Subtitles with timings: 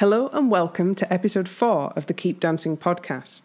[0.00, 3.42] Hello and welcome to episode 4 of the Keep Dancing podcast.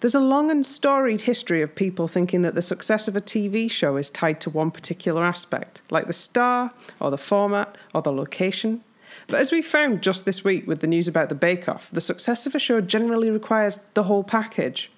[0.00, 3.70] There's a long and storied history of people thinking that the success of a TV
[3.70, 8.12] show is tied to one particular aspect, like the star, or the format, or the
[8.12, 8.82] location.
[9.28, 12.00] But as we found just this week with the news about the Bake Off, the
[12.00, 14.90] success of a show generally requires the whole package.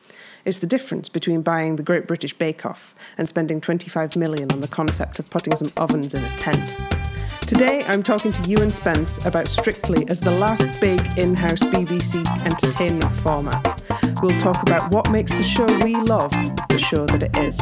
[0.46, 4.62] It's the difference between buying the Great British Bake Off and spending 25 million on
[4.62, 7.09] the concept of putting some ovens in a tent.
[7.50, 12.24] Today, I'm talking to Ewan Spence about Strictly as the last big in house BBC
[12.46, 13.82] entertainment format.
[14.22, 16.30] We'll talk about what makes the show we love
[16.68, 17.58] the show that it is.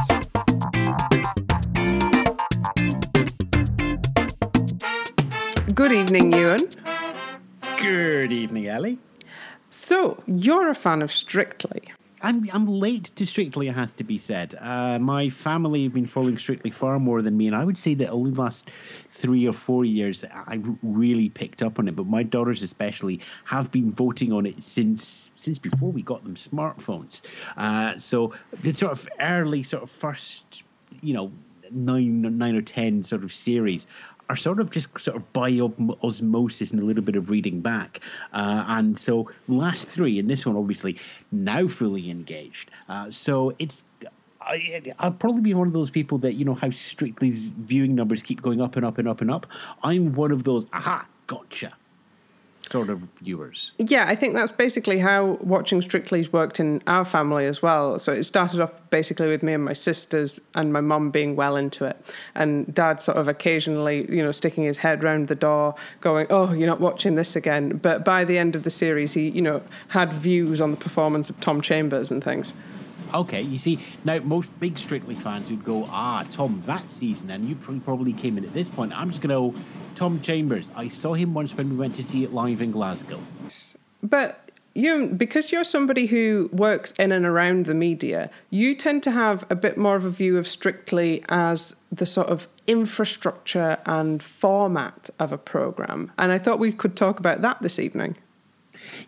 [5.74, 6.60] Good evening, Ewan.
[7.78, 8.98] Good evening, Ellie.
[9.70, 11.84] So, you're a fan of Strictly.
[12.22, 14.54] I'm I'm late to Strictly, it has to be said.
[14.60, 17.94] Uh, my family have been following Strictly far more than me, and I would say
[17.94, 18.70] that only the last
[19.10, 21.96] three or four years I've really picked up on it.
[21.96, 26.34] But my daughters, especially, have been voting on it since since before we got them
[26.34, 27.22] smartphones.
[27.56, 30.64] Uh, so the sort of early, sort of first,
[31.00, 31.32] you know,
[31.70, 33.86] nine nine or ten sort of series
[34.28, 35.58] are sort of just sort of by
[36.02, 38.00] osmosis and a little bit of reading back.
[38.32, 40.98] Uh, and so last three, and this one obviously
[41.32, 42.70] now fully engaged.
[42.88, 43.84] Uh, so it's
[44.40, 48.22] I, I've probably be one of those people that you know how strictly viewing numbers
[48.22, 49.46] keep going up and up and up and up.
[49.82, 50.66] I'm one of those.
[50.72, 51.74] Aha, gotcha
[52.68, 53.72] sort of viewers.
[53.78, 57.98] Yeah, I think that's basically how watching Strictly's worked in our family as well.
[57.98, 61.56] So it started off basically with me and my sisters and my mum being well
[61.56, 61.96] into it,
[62.34, 66.52] and dad sort of occasionally, you know, sticking his head round the door, going, "Oh,
[66.52, 69.62] you're not watching this again." But by the end of the series, he, you know,
[69.88, 72.52] had views on the performance of Tom Chambers and things.
[73.12, 77.48] Okay, you see, now most big Strictly fans would go, ah, Tom, that season, and
[77.48, 78.92] you probably came in at this point.
[78.92, 79.58] I'm just going to
[79.94, 80.70] Tom Chambers.
[80.76, 83.20] I saw him once when we went to see it live in Glasgow.
[84.02, 89.10] But you, because you're somebody who works in and around the media, you tend to
[89.10, 94.22] have a bit more of a view of Strictly as the sort of infrastructure and
[94.22, 96.12] format of a program.
[96.18, 98.16] And I thought we could talk about that this evening.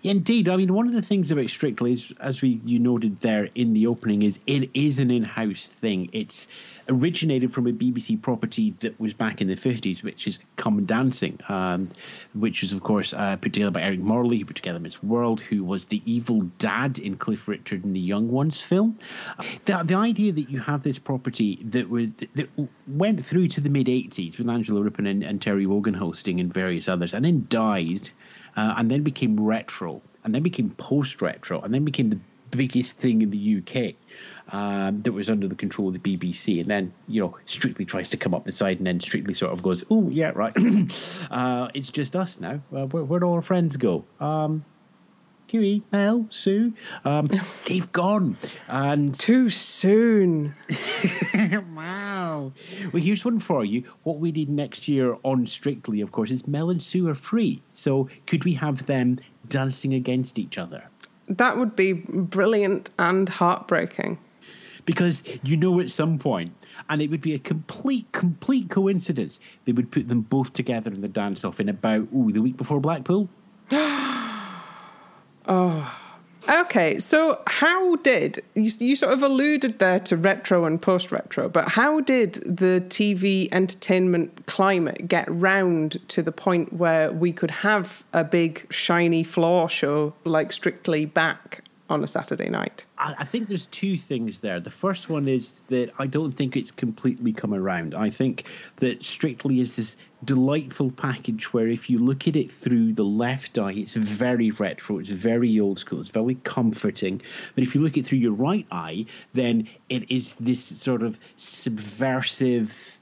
[0.03, 3.49] Indeed, I mean one of the things about Strictly is, as we you noted there
[3.55, 6.09] in the opening, is it is an in-house thing.
[6.13, 6.47] It's
[6.89, 11.39] originated from a BBC property that was back in the fifties, which is Come Dancing,
[11.49, 11.89] um,
[12.35, 15.41] which was of course uh, put together by Eric Morley, who put together Miss World,
[15.43, 18.97] who was the evil dad in Cliff Richard and the Young Ones film.
[19.65, 22.49] The, the idea that you have this property that would that
[22.87, 26.53] went through to the mid eighties with Angela Rippon and, and Terry Wogan hosting and
[26.53, 28.11] various others, and then died
[28.57, 32.99] uh, and then became retro, and then became post retro, and then became the biggest
[32.99, 33.95] thing in the UK
[34.53, 36.61] um, that was under the control of the BBC.
[36.61, 39.53] And then, you know, Strictly tries to come up the side, and then Strictly sort
[39.53, 40.55] of goes, oh, yeah, right.
[41.31, 42.61] uh, it's just us now.
[42.75, 44.05] Uh, where, where'd all our friends go?
[44.19, 44.65] Um,
[45.51, 46.75] Huey, Mel, Sue,
[47.05, 47.29] um,
[47.67, 48.37] they've gone.
[48.69, 50.55] And too soon.
[51.75, 52.53] wow.
[52.93, 53.83] Well, here's one for you.
[54.05, 57.63] What we need next year on Strictly, of course, is Mel and Sue are free.
[57.69, 59.19] So could we have them
[59.49, 60.85] dancing against each other?
[61.29, 64.19] That would be brilliant and heartbreaking.
[64.85, 66.55] Because you know, at some point,
[66.89, 71.01] and it would be a complete, complete coincidence, they would put them both together in
[71.01, 73.29] the dance off in about, ooh, the week before Blackpool.
[75.51, 75.97] Oh.
[76.49, 81.49] Okay, so how did you, you sort of alluded there to retro and post retro,
[81.49, 87.51] but how did the TV entertainment climate get round to the point where we could
[87.51, 92.87] have a big shiny floor show like Strictly back on a Saturday night?
[92.97, 94.61] I think there's two things there.
[94.61, 97.95] The first one is that I don't think it's completely come around.
[97.95, 98.47] I think
[98.77, 103.59] that Strictly is this delightful package where if you look at it through the left
[103.59, 107.21] eye, it's very retro, it's very old school, it's very comforting.
[107.55, 111.03] But if you look at it through your right eye, then it is this sort
[111.03, 113.00] of subversive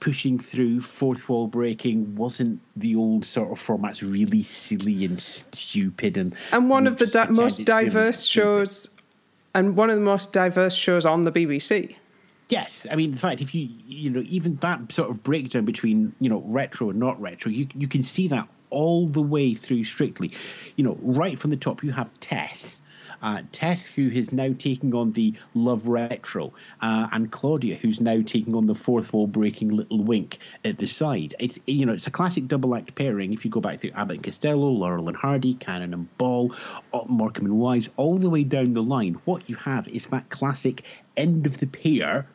[0.00, 6.16] pushing through, fourth wall breaking, wasn't the old sort of formats really silly and stupid
[6.16, 8.88] and and one of the di- most diverse shows
[9.54, 11.96] and one of the most diverse shows on the BBC.
[12.48, 16.14] Yes, I mean, in fact, if you you know even that sort of breakdown between
[16.20, 19.84] you know retro and not retro, you you can see that all the way through
[19.84, 20.32] Strictly.
[20.76, 22.82] You know, right from the top, you have Tess,
[23.22, 28.22] uh, Tess, who is now taking on the Love Retro, uh, and Claudia, who's now
[28.24, 31.34] taking on the fourth wall breaking little wink at the side.
[31.38, 33.32] It's you know it's a classic double act pairing.
[33.32, 36.54] If you go back through Abbott and Costello, Laurel and Hardy, Cannon and Ball,
[37.06, 40.82] Morecambe and Wise, all the way down the line, what you have is that classic
[41.16, 42.26] end of the pair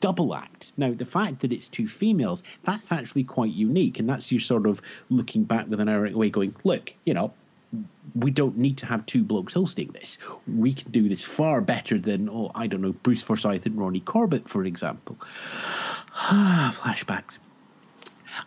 [0.00, 0.72] double act.
[0.76, 3.98] Now, the fact that it's two females, that's actually quite unique.
[3.98, 7.32] And that's you sort of looking back with an ironic way going, look, you know,
[8.14, 10.18] we don't need to have two blokes hosting this.
[10.46, 14.00] We can do this far better than, oh, I don't know, Bruce Forsyth and Ronnie
[14.00, 15.16] Corbett, for example.
[16.14, 17.38] Ah, flashbacks.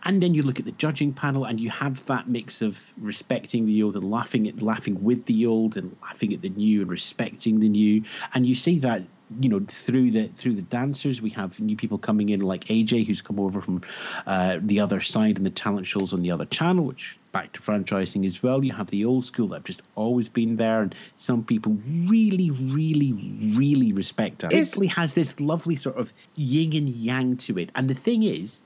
[0.02, 3.66] And then you look at the judging panel, and you have that mix of respecting
[3.66, 6.90] the old and laughing at laughing with the old, and laughing at the new and
[6.90, 8.02] respecting the new.
[8.34, 9.02] And you see that
[9.40, 13.06] you know through the through the dancers we have new people coming in like aj
[13.06, 13.82] who's come over from
[14.26, 17.60] uh, the other side and the talent shows on the other channel which back to
[17.60, 18.64] franchising as well.
[18.64, 22.50] You have the old school that have just always been there and some people really
[22.50, 23.12] really
[23.56, 27.70] really respect it it has this lovely sort of yin and yang to it.
[27.74, 28.62] And the thing is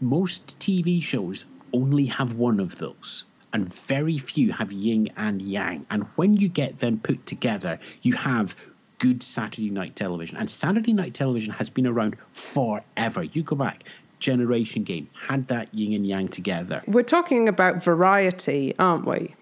[0.00, 1.44] most tv shows
[1.74, 5.86] only have one of those and very few have yin and yang.
[5.90, 8.56] And when you get them put together you have
[9.02, 10.36] good Saturday night television.
[10.36, 13.24] And Saturday night television has been around forever.
[13.24, 13.82] You go back,
[14.20, 16.84] Generation Game had that yin and yang together.
[16.86, 19.34] We're talking about variety, aren't we?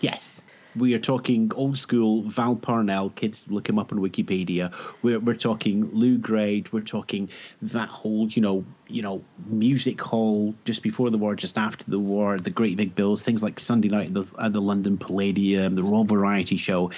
[0.00, 0.44] Yes
[0.76, 3.10] we are talking old school Val Parnell.
[3.10, 4.72] Kids look him up on Wikipedia.
[5.02, 6.72] We're, we're talking Lew Grade.
[6.72, 7.30] We're talking
[7.62, 11.98] that whole you know you know music hall just before the war, just after the
[11.98, 12.38] war.
[12.38, 15.82] The Great Big Bills, things like Sunday Night at the, at the London Palladium, the
[15.82, 16.90] Royal Variety Show.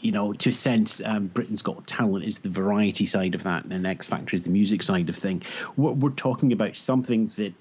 [0.00, 3.64] You know, to a sense, um, Britain's Got Talent is the variety side of that,
[3.64, 5.42] and X Factor is the music side of thing.
[5.76, 7.54] We're, we're talking about something that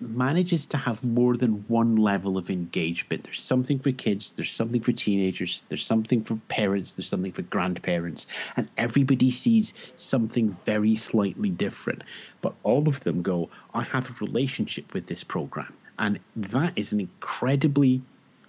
[0.00, 3.24] manages to have more than one level of engagement.
[3.24, 7.42] There's something for kids, there's something for teenagers, there's something for parents, there's something for
[7.42, 12.04] grandparents, and everybody sees something very slightly different.
[12.40, 15.74] But all of them go, I have a relationship with this program.
[15.98, 18.02] And that is an incredibly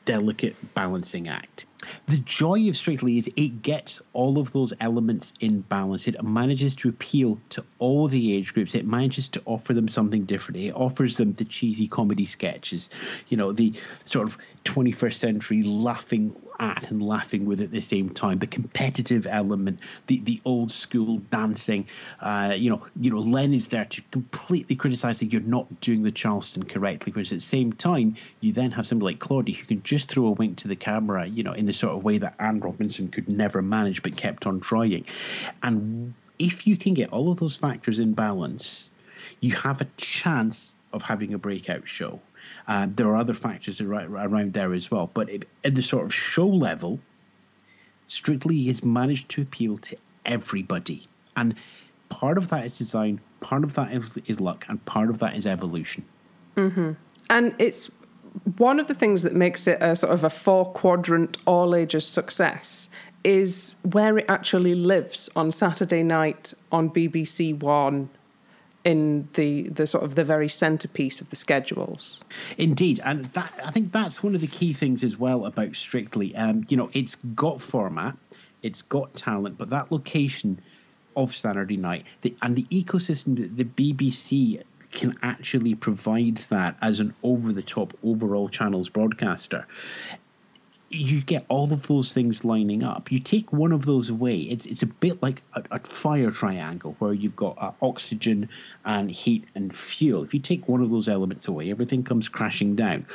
[0.05, 1.65] delicate balancing act.
[2.07, 6.07] The joy of Strictly is it gets all of those elements in balance.
[6.07, 8.75] It manages to appeal to all the age groups.
[8.75, 10.59] It manages to offer them something different.
[10.59, 12.89] It offers them the cheesy comedy sketches,
[13.29, 13.73] you know, the
[14.05, 18.39] sort of 21st century laughing at and laughing with at the same time.
[18.39, 21.87] The competitive element, the the old school dancing.
[22.19, 26.03] Uh, you know, you know, Len is there to completely criticise that you're not doing
[26.03, 29.65] the Charleston correctly, whereas at the same time, you then have somebody like Claudia who
[29.65, 32.17] can just throw a wink to the camera, you know, in the sort of way
[32.17, 35.05] that Anne Robinson could never manage but kept on trying.
[35.61, 38.89] And if you can get all of those factors in balance,
[39.39, 42.21] you have a chance of having a breakout show.
[42.67, 45.29] Uh, there are other factors around there as well, but
[45.63, 46.99] at the sort of show level,
[48.07, 49.95] Strictly has managed to appeal to
[50.25, 51.07] everybody,
[51.37, 51.53] and
[52.09, 55.37] part of that is design, part of that is, is luck, and part of that
[55.37, 56.03] is evolution.
[56.57, 56.93] Mm-hmm.
[57.29, 57.91] And it's
[58.57, 62.05] one of the things that makes it a sort of a four quadrant all ages
[62.05, 62.89] success
[63.23, 68.09] is where it actually lives on Saturday night on BBC One
[68.85, 72.21] in the the sort of the very centerpiece of the schedules.
[72.57, 76.35] Indeed, and that I think that's one of the key things as well about Strictly.
[76.35, 78.17] Um, you know, it's got format,
[78.61, 80.61] it's got talent, but that location
[81.15, 86.99] of Saturday night the, and the ecosystem that the BBC can actually provide that as
[86.99, 89.65] an over the top overall channels broadcaster
[90.89, 93.11] you get all of those things lining up.
[93.11, 96.95] You take one of those away, it's it's a bit like a, a fire triangle
[96.99, 98.49] where you've got uh, oxygen
[98.83, 100.23] and heat and fuel.
[100.23, 103.05] If you take one of those elements away, everything comes crashing down.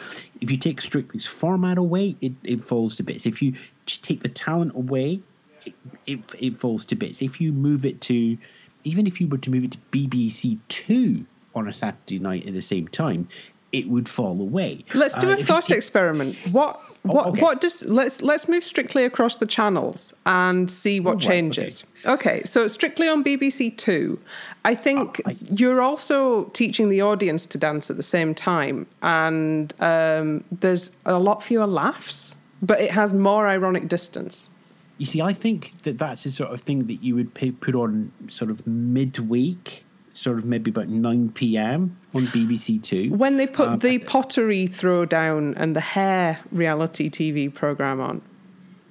[0.40, 3.26] If you take Strictly's format away, it, it falls to bits.
[3.26, 3.54] If you
[3.87, 5.21] take the talent away,
[5.64, 5.75] it,
[6.07, 7.23] it, it falls to bits.
[7.23, 8.38] If you move it to,
[8.85, 12.54] even if you were to move it to BBC Two on a Saturday night at
[12.54, 13.28] the same time,
[13.75, 14.84] it would fall away.
[14.94, 16.37] Let's do uh, a thought experiment.
[16.52, 17.42] What oh, what okay.
[17.42, 21.84] what does let's let's move strictly across the channels and see what oh, changes.
[22.04, 22.12] Okay.
[22.12, 22.42] okay.
[22.44, 24.20] so strictly on BBC Two,
[24.64, 28.87] I think uh, I, you're also teaching the audience to dance at the same time,
[29.02, 34.50] and um, there's a lot fewer laughs, but it has more ironic distance.
[34.99, 38.12] You see, I think that that's the sort of thing that you would put on
[38.28, 39.84] sort of midweek
[40.14, 41.97] sort of maybe about 9 p.m.
[42.14, 43.12] on BBC Two.
[43.12, 48.23] When they put um, the pottery throwdown and the hair reality TV program on.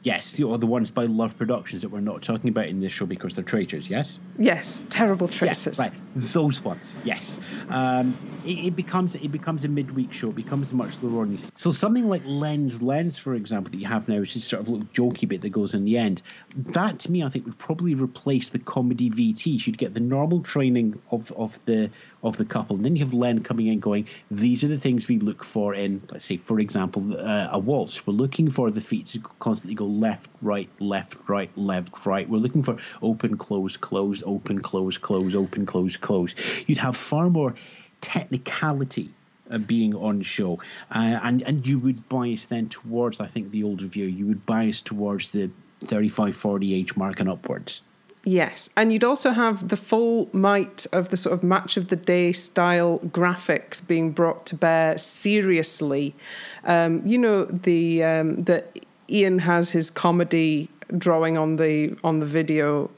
[0.03, 3.05] Yes, or the ones by Love Productions that we're not talking about in this show
[3.05, 4.19] because they're traitors, yes?
[4.37, 5.65] Yes, terrible traitors.
[5.65, 7.39] Yes, right, those ones, yes.
[7.69, 8.15] Um,
[8.45, 12.07] it, it, becomes it becomes a midweek show, it becomes much lower on So something
[12.07, 14.87] like Lens Lens, for example, that you have now, which is sort of a little
[14.87, 16.21] jokey bit that goes in the end,
[16.55, 19.65] that to me I think would probably replace the comedy VT.
[19.65, 21.89] You'd get the normal training of, of the
[22.23, 22.77] of the couple.
[22.77, 25.73] And then you have Len coming in going, these are the things we look for
[25.73, 28.07] in, let's say, for example, uh, a waltz.
[28.07, 32.27] We're looking for the feet to constantly go left, right, left, right, left, right.
[32.27, 36.35] We're looking for open, close, close, open, close, close, open, close, clothes.
[36.67, 37.55] You'd have far more
[38.01, 39.09] technicality
[39.49, 40.59] of being on show,
[40.91, 44.07] uh, and and you would bias then towards I think the older viewer.
[44.07, 45.49] You would bias towards the
[45.85, 47.83] 35, 40 age mark and upwards.
[48.25, 51.97] Yes, and you'd also have the full might of the sort of match of the
[51.97, 56.15] day style graphics being brought to bear seriously.
[56.63, 58.79] Um, you know the um, that
[59.09, 62.89] Ian has his comedy drawing on the on the video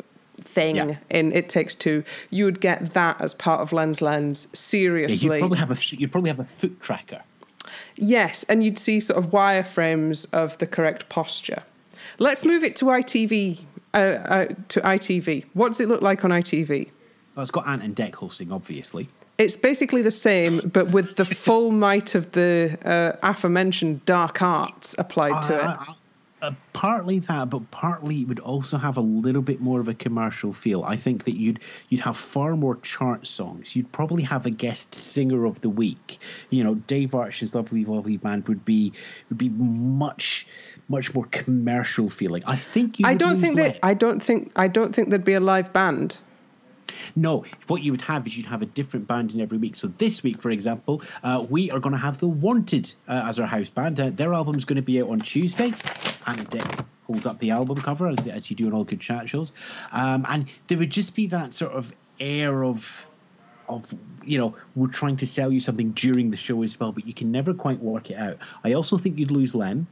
[0.55, 0.95] thing Yeah.
[1.09, 2.03] in It Takes Two.
[2.31, 5.27] You would get that as part of Lens Lens Yeah, seriously.
[5.37, 7.21] you'd probably have a you'd probably have a foot tracker.
[7.95, 11.63] Yes, and you'd see sort of wireframes of the correct posture.
[12.17, 13.65] Let's move it to ITV.
[13.93, 15.45] Uh, uh, to ITV.
[15.53, 16.89] What does it look like on ITV?
[17.33, 19.07] Well, it's got Ant and Dec hosting, obviously.
[19.37, 24.95] It's basically the same, but with the full might of the uh, aforementioned dark arts
[24.97, 25.95] applied to it.
[26.45, 29.95] Uh, partly that, but partly it would also have a little bit more of a
[29.95, 30.83] commercial feel.
[30.83, 31.59] I think that you'd
[31.89, 33.75] you'd have far more chart songs.
[33.75, 36.19] You'd probably have a guest singer of the week.
[36.51, 38.93] You know, Dave Arch's lovely, lovely band would be
[39.29, 40.45] would be much
[40.87, 42.43] much more commercial feeling.
[42.45, 43.07] I think you.
[43.07, 43.79] I don't think that.
[43.81, 44.51] I don't think.
[44.55, 46.17] I don't think there'd be a live band.
[47.15, 49.75] No, what you would have is you'd have a different band in every week.
[49.75, 53.39] So this week, for example, uh, we are going to have the Wanted uh, as
[53.39, 53.99] our house band.
[53.99, 55.73] Uh, their album's going to be out on Tuesday,
[56.27, 59.29] and Dec hold up the album cover as, as you do on all good chat
[59.29, 59.53] shows,
[59.91, 63.09] um, and there would just be that sort of air of
[63.67, 67.05] of you know we're trying to sell you something during the show as well, but
[67.07, 68.37] you can never quite work it out.
[68.63, 69.87] I also think you'd lose Len.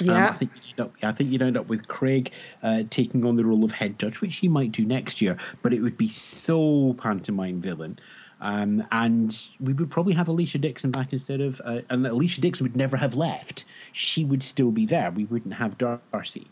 [0.00, 0.30] Um, Yeah.
[0.30, 2.32] I think you'd end up, I think you'd end up with Craig
[2.62, 5.72] uh, taking on the role of head judge, which he might do next year, but
[5.72, 7.98] it would be so pantomime villain.
[8.42, 12.64] Um, and we would probably have Alesha Dixon back instead of, uh, and Alesha Dixon
[12.64, 13.64] would never have left.
[13.92, 15.12] She would still be there.
[15.12, 16.48] We wouldn't have Darcy.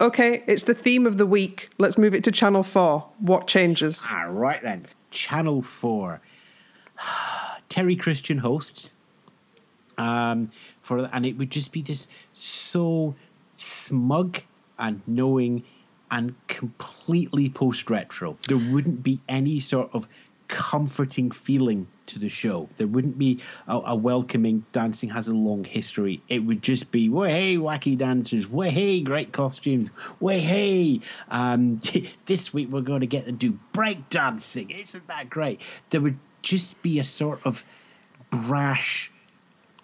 [0.00, 1.70] Okay, it's the theme of the week.
[1.78, 3.06] Let's move it to Channel Four.
[3.18, 4.04] What changes?
[4.10, 4.86] All right then.
[5.12, 6.20] Channel 4.
[7.68, 8.96] Terry Christian hosts.
[9.96, 10.50] Um,
[10.82, 13.14] for and it would just be this so
[13.54, 14.42] smug
[14.78, 15.62] and knowing
[16.10, 18.36] and completely post retro.
[18.48, 20.06] There wouldn't be any sort of
[20.48, 22.68] comforting feeling to the show.
[22.76, 26.22] There wouldn't be a, a welcoming dancing has a long history.
[26.28, 31.80] It would just be way hey wacky dancers, way hey great costumes, way hey um,
[32.26, 34.70] this week we're going to get them do break dancing.
[34.70, 35.60] Isn't that great?
[35.90, 37.64] There would just be a sort of
[38.30, 39.10] brash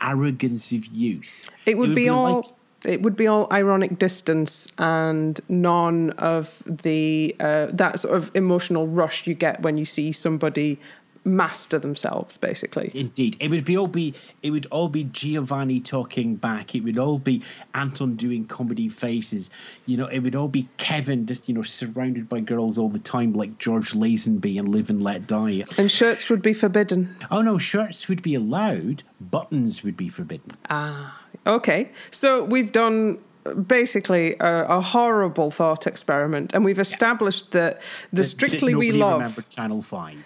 [0.01, 1.51] arrogance of youth.
[1.67, 2.37] It would, be, all.
[2.37, 2.45] like-
[2.85, 8.87] it would be all ironic distance and none of the uh, that sort of emotional
[8.87, 10.79] rush you get when you see somebody
[11.25, 12.91] master themselves, basically.
[12.95, 16.75] Indeed, it would be all be it would all be Giovanni talking back.
[16.75, 17.43] It would all be
[17.75, 19.51] Anton doing comedy faces.
[19.87, 22.99] You know, it would all be Kevin just you know surrounded by girls all the
[22.99, 25.65] time, like George Lazenby and Live and Let Die.
[25.79, 27.17] And shirts would be forbidden.
[27.31, 30.57] Oh no, shirts would be allowed, buttons would be forbidden.
[30.69, 31.91] Ah, okay.
[32.11, 33.19] So we've done
[33.67, 37.81] basically a, a horrible thought experiment, and we've established that
[38.13, 39.45] the That- strictly that we love.
[39.51, 40.25] Channel Five.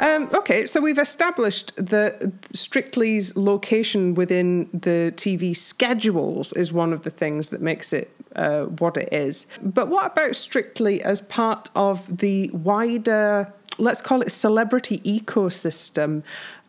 [0.00, 2.22] Um, okay, so we've established that
[2.54, 8.64] Strictly's location within the TV schedules is one of the things that makes it uh,
[8.64, 9.46] what it is.
[9.62, 16.22] But what about Strictly as part of the wider, let's call it celebrity ecosystem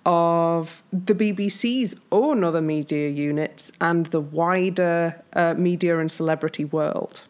[0.06, 7.24] of the BBC's own other media units and the wider uh, media and celebrity world?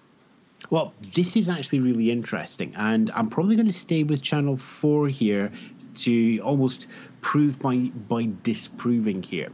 [0.70, 5.10] Well, this is actually really interesting, and I'm probably going to stay with Channel Four
[5.10, 5.52] here
[5.96, 6.88] to almost
[7.20, 9.50] prove by by disproving here.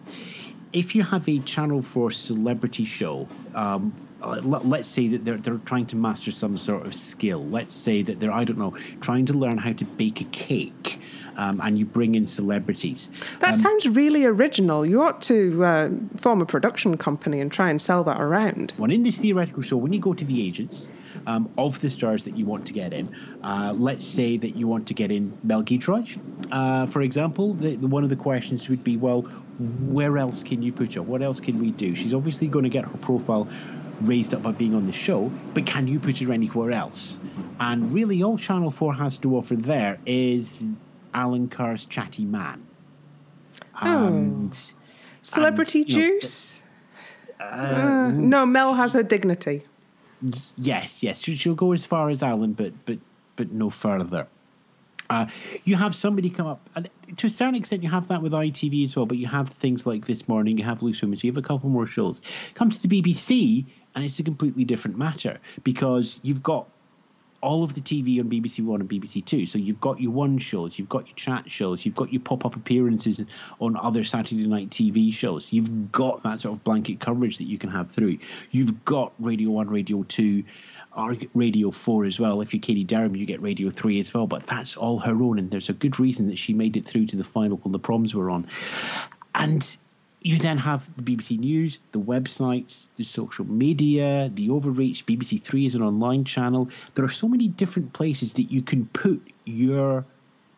[0.74, 5.86] If you have a Channel Four celebrity show, um, let's say that they're they're trying
[5.88, 7.46] to master some sort of skill.
[7.46, 11.00] Let's say that they're I don't know trying to learn how to bake a cake,
[11.36, 13.10] um, and you bring in celebrities.
[13.40, 14.86] That sounds really original.
[14.86, 18.74] You ought to uh, form a production company and try and sell that around.
[18.78, 20.90] Well, in this theoretical show, when you go to the agents
[21.26, 24.68] um, of the stars that you want to get in, uh, let's say that you
[24.68, 26.20] want to get in Mel Giedroyc,
[26.52, 29.22] uh, for example, the, the, one of the questions would be, well,
[29.62, 31.02] where else can you put her?
[31.02, 31.96] What else can we do?
[31.96, 33.48] She's obviously going to get her profile
[34.02, 37.20] raised up by being on the show, but can you put her anywhere else?
[37.60, 40.64] And really, all Channel 4 has to offer there is
[41.14, 42.64] Alan Carr's Chatty Man.
[43.82, 44.58] And,
[45.22, 46.64] Celebrity and, you know, juice?
[47.40, 49.64] Uh, no, Mel has her dignity.
[50.58, 51.22] Yes, yes.
[51.24, 52.98] She- She'll go as far as Alan, but but
[53.36, 54.28] but no further.
[55.10, 55.28] Uh,
[55.64, 58.84] you have somebody come up, and to a certain extent, you have that with ITV
[58.84, 59.06] as well.
[59.06, 60.58] But you have things like this morning.
[60.58, 61.18] You have Loose Women.
[61.18, 62.20] So you have a couple more shows.
[62.56, 63.66] Come to the BBC,
[63.98, 66.68] and it's a completely different matter because you've got
[67.42, 69.48] all of the TV on BBC One and BBC Two.
[69.48, 72.46] So you've got your one shows, you've got your chat shows, you've got your pop
[72.46, 73.20] up appearances
[73.60, 75.52] on other Saturday night TV shows.
[75.52, 78.20] You've got that sort of blanket coverage that you can have through.
[78.52, 80.44] You've got Radio One, Radio Two,
[81.34, 82.40] Radio 4 as well.
[82.42, 85.40] If you're Katie Derham, you get Radio 3 as well, but that's all her own,
[85.40, 87.80] and there's a good reason that she made it through to the final when the
[87.80, 88.46] proms were on.
[89.34, 89.76] And
[90.28, 95.06] you then have the BBC News, the websites, the social media, the overreach.
[95.06, 96.70] BBC Three is an online channel.
[96.96, 100.06] There are so many different places that you can put your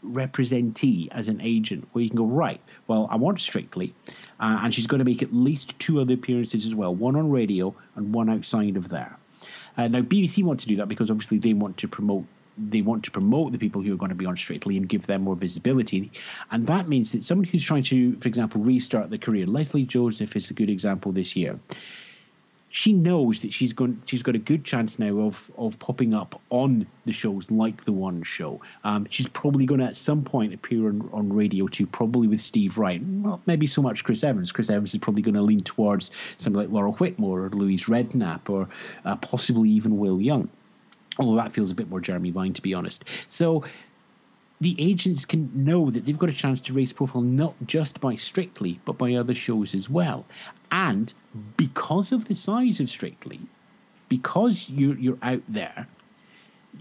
[0.02, 3.94] representee as an agent where you can go, right, well, I want Strictly,
[4.40, 7.30] uh, and she's going to make at least two other appearances as well one on
[7.30, 9.20] radio and one outside of there.
[9.78, 12.26] Uh, now, BBC want to do that because obviously they want to promote
[12.60, 15.08] they want to promote the people who are going to be on Strictly and give
[15.08, 16.12] them more visibility.
[16.52, 20.36] And that means that someone who's trying to, for example, restart their career, Lesley Joseph
[20.36, 21.60] is a good example this year.
[22.72, 24.00] She knows that she's going.
[24.06, 27.92] She's got a good chance now of of popping up on the shows like the
[27.92, 28.62] One Show.
[28.84, 32.42] Um, she's probably going to at some point appear on, on Radio Two, probably with
[32.42, 33.02] Steve Wright.
[33.02, 34.52] Not maybe so much Chris Evans.
[34.52, 38.48] Chris Evans is probably going to lean towards somebody like Laura Whitmore or Louise Redknapp
[38.48, 38.70] or
[39.04, 40.48] uh, possibly even Will Young
[41.20, 43.04] although that feels a bit more Jeremy Vine, to be honest.
[43.28, 43.64] So
[44.62, 48.16] the agents can know that they've got a chance to raise profile not just by
[48.16, 50.26] Strictly, but by other shows as well.
[50.72, 51.14] And
[51.58, 53.42] because of the size of Strictly,
[54.08, 55.88] because you're, you're out there,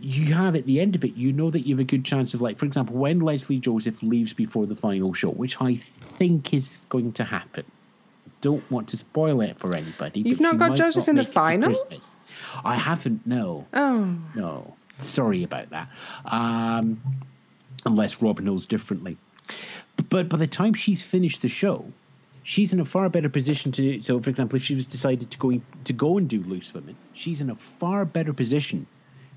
[0.00, 2.34] you have at the end of it, you know that you have a good chance
[2.34, 6.54] of, like, for example, when Lesley Joseph leaves before the final show, which I think
[6.54, 7.64] is going to happen
[8.40, 10.20] don't want to spoil it for anybody.
[10.20, 11.74] You've not got Joseph not in the final?
[12.64, 13.66] I haven't, no.
[13.74, 14.16] Oh.
[14.34, 14.76] No.
[15.00, 15.88] Sorry about that.
[16.24, 17.00] Um,
[17.84, 19.16] unless Rob knows differently.
[20.08, 21.92] But by the time she's finished the show,
[22.42, 24.00] she's in a far better position to.
[24.02, 26.96] So, for example, if she was decided to go to go and do loose women,
[27.12, 28.86] she's in a far better position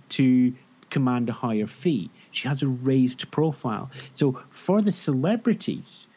[0.09, 0.53] to
[0.89, 2.09] command a higher fee.
[2.31, 3.89] She has a raised profile.
[4.13, 6.07] So, for the celebrities,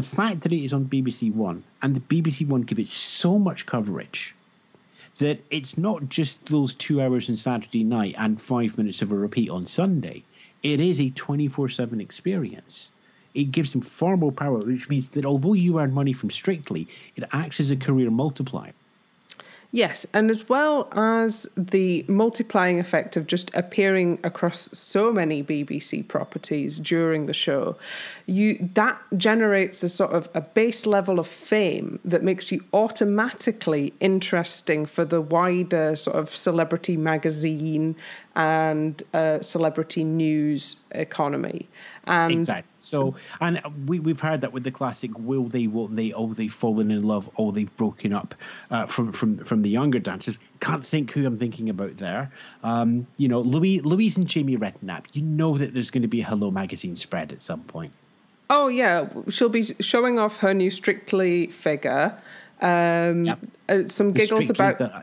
[0.00, 3.38] the fact that it is on BBC One and the BBC One give it so
[3.38, 4.34] much coverage
[5.18, 9.14] that it's not just those two hours on Saturday night and five minutes of a
[9.14, 10.24] repeat on Sunday.
[10.62, 12.90] It is a 24 7 experience.
[13.34, 16.88] It gives them far more power, which means that although you earn money from Strictly,
[17.14, 18.72] it acts as a career multiplier.
[19.72, 26.06] Yes, and as well as the multiplying effect of just appearing across so many BBC
[26.08, 27.76] properties during the show,
[28.26, 33.94] you that generates a sort of a base level of fame that makes you automatically
[34.00, 37.94] interesting for the wider sort of celebrity magazine
[38.40, 41.68] and uh, celebrity news economy.
[42.04, 42.72] And exactly.
[42.78, 45.66] So, and we we've heard that with the classic "Will they?
[45.66, 46.12] Won't they?
[46.12, 47.28] Oh, they've fallen in love.
[47.36, 48.34] Oh, they've broken up."
[48.70, 52.32] Uh, from from from the younger dancers, can't think who I'm thinking about there.
[52.64, 55.04] Um, you know, Louis Louise and Jamie Redknapp.
[55.12, 57.92] You know that there's going to be a Hello magazine spread at some point.
[58.48, 62.18] Oh yeah, she'll be showing off her new Strictly figure.
[62.62, 63.38] Um, yep.
[63.68, 65.02] uh, some giggles about the,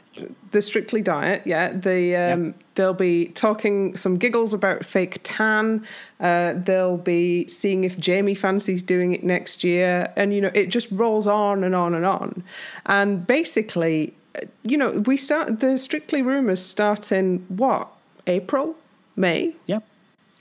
[0.52, 1.42] the Strictly diet.
[1.46, 2.56] Yeah, the um, yep.
[2.76, 5.86] they'll be talking some giggles about fake tan.
[6.20, 10.68] Uh, they'll be seeing if Jamie fancies doing it next year, and you know it
[10.68, 12.44] just rolls on and on and on.
[12.86, 17.92] And basically, uh, you know, we start the Strictly rumors start in what
[18.28, 18.76] April,
[19.16, 19.56] May.
[19.66, 19.84] Yep.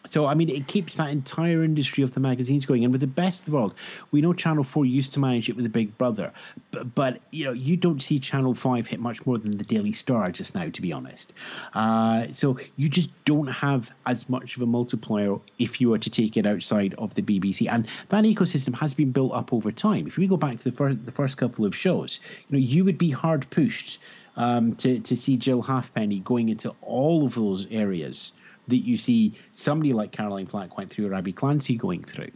[0.09, 2.85] So, I mean, it keeps that entire industry of the magazines going.
[2.85, 3.75] And with the best of the world,
[4.11, 6.33] we know Channel 4 used to manage it with a big brother.
[6.71, 9.93] But, but you know, you don't see Channel 5 hit much more than the Daily
[9.93, 11.33] Star just now, to be honest.
[11.75, 16.11] Uh, so you just don't have as much of a multiplier if you were to
[16.11, 17.71] take it outside of the BBC.
[17.71, 20.07] And that ecosystem has been built up over time.
[20.07, 22.85] If we go back to the, fir- the first couple of shows, you know, you
[22.85, 23.99] would be hard pushed
[24.37, 28.33] um, to, to see Jill Halfpenny going into all of those areas
[28.69, 32.31] that you see somebody like Caroline Flack went through or Abby Clancy going through.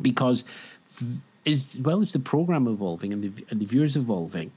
[0.00, 0.44] Because
[1.46, 4.52] as well as the program evolving and the, and the viewers evolving,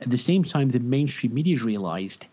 [0.00, 2.26] at the same time, the mainstream media has realized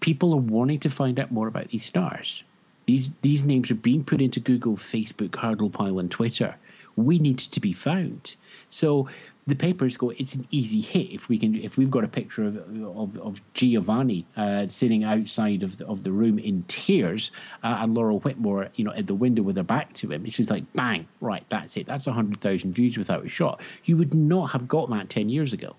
[0.00, 2.44] people are wanting to find out more about these stars.
[2.86, 6.56] These, these names are being put into Google, Facebook, Hurdle Pile, and Twitter.
[6.98, 8.34] We need to be found.
[8.68, 9.08] So
[9.46, 12.44] the papers go, it's an easy hit if we can if we've got a picture
[12.44, 17.30] of of, of Giovanni uh, sitting outside of the, of the room in tears
[17.62, 20.26] uh, and Laura Whitmore, you know, at the window with her back to him.
[20.26, 21.86] It's just like bang, right, that's it.
[21.86, 23.60] That's hundred thousand views without a shot.
[23.84, 25.76] You would not have got that ten years ago.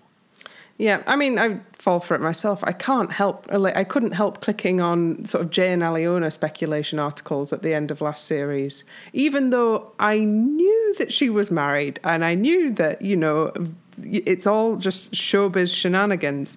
[0.80, 2.64] Yeah, I mean, I fall for it myself.
[2.64, 7.52] I can't help, I couldn't help clicking on sort of Jay and Aliona speculation articles
[7.52, 12.24] at the end of last series, even though I knew that she was married and
[12.24, 13.52] I knew that, you know,
[14.02, 16.56] it's all just showbiz shenanigans.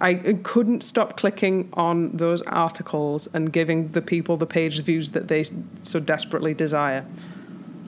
[0.00, 5.28] I couldn't stop clicking on those articles and giving the people the page views that
[5.28, 5.44] they
[5.82, 7.04] so desperately desire.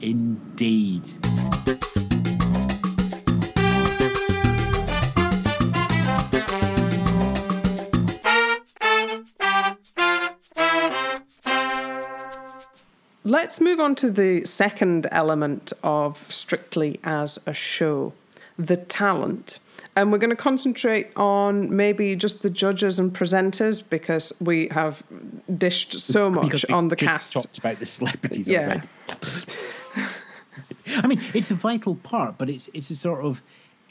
[0.03, 1.09] Indeed.
[13.33, 18.13] Let's move on to the second element of Strictly as a show
[18.59, 19.59] the talent.
[19.97, 25.03] And we're going to concentrate on maybe just the judges and presenters because we have
[25.57, 27.33] dished so much on the cast.
[27.33, 28.61] Talked about the celebrities yeah.
[28.67, 28.89] already.
[31.03, 33.43] I mean, it's a vital part, but it's it's a sort of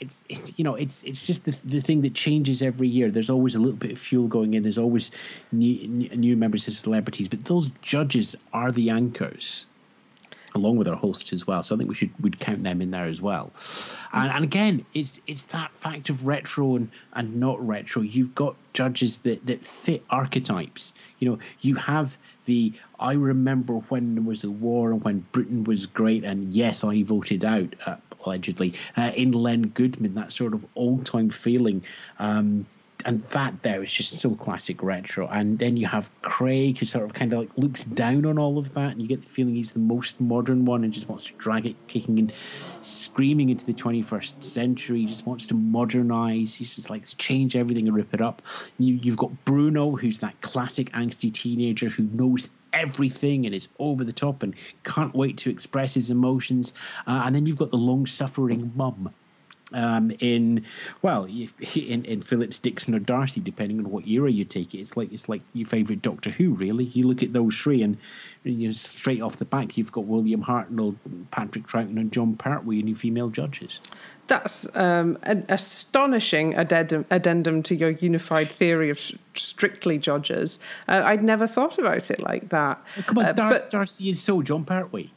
[0.01, 3.11] it's it's you know it's it's just the the thing that changes every year.
[3.11, 4.63] There's always a little bit of fuel going in.
[4.63, 5.11] There's always
[5.51, 9.67] new new members of celebrities, but those judges are the anchors
[10.53, 11.63] along with our hosts as well.
[11.63, 13.51] So I think we should we'd count them in there as well.
[14.11, 18.01] And, and again, it's it's that fact of retro and, and not retro.
[18.01, 20.93] You've got judges that, that fit archetypes.
[21.19, 25.63] You know, you have the I remember when there was a war and when Britain
[25.63, 27.75] was great, and yes, I voted out.
[27.85, 31.83] Uh, allegedly uh, in Len Goodman, that sort of old time feeling.
[32.19, 32.65] Um,
[33.05, 35.27] and that there is just so classic retro.
[35.27, 38.57] And then you have Craig, who sort of kind of like looks down on all
[38.57, 41.25] of that, and you get the feeling he's the most modern one and just wants
[41.25, 42.33] to drag it kicking and
[42.81, 45.01] screaming into the 21st century.
[45.01, 46.55] He just wants to modernize.
[46.55, 48.41] He's just like change everything and rip it up.
[48.77, 54.03] You, you've got Bruno, who's that classic angsty teenager who knows everything and is over
[54.03, 56.73] the top and can't wait to express his emotions.
[57.07, 59.13] Uh, and then you've got the long suffering mum
[59.73, 60.65] um, in
[61.01, 64.79] well in, in Phillips Dixon or Darcy depending on what era you take it.
[64.79, 66.85] It's like it's like your favorite Doctor Who really.
[66.85, 67.97] You look at those three and
[68.43, 70.95] you know straight off the back you've got William Hartnell
[71.31, 73.79] Patrick Troughton and Jon Pertwee and your female judges
[74.31, 78.99] that's um, an astonishing addendum, addendum, to your unified theory of
[79.33, 80.57] strictly judges.
[80.87, 82.81] Uh, I'd never thought about it like that.
[83.05, 85.11] Come on, uh, Dar- Darcy is so Jon Pertwee.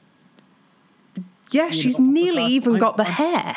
[1.51, 3.57] Yeah, you she's know, nearly even I'm, got the I'm, hair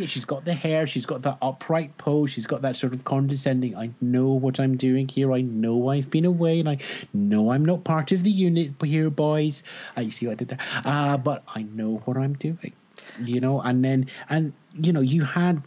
[0.00, 3.04] yeah, she's got the hair, she's got that upright pose, she's got that sort of
[3.04, 6.78] condescending, I know what I'm doing here, I know I've been away, and I
[7.12, 9.62] know I'm not part of the unit here, boys.
[9.96, 10.58] I see what I did there.
[10.84, 12.72] Uh, but I know what I'm doing.
[13.20, 15.62] You know, and then and you know, you had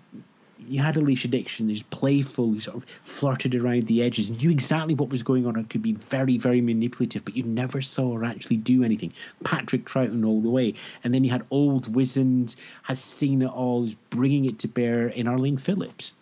[0.67, 4.93] you had Alesha Dixon who's playful, who sort of flirted around the edges, knew exactly
[4.93, 8.23] what was going on and could be very, very manipulative, but you never saw her
[8.23, 9.13] actually do anything.
[9.43, 10.73] Patrick Troughton all the way.
[11.03, 15.07] And then you had old wizened, has seen it all, is bringing it to bear
[15.07, 16.13] in Arlene Phillips.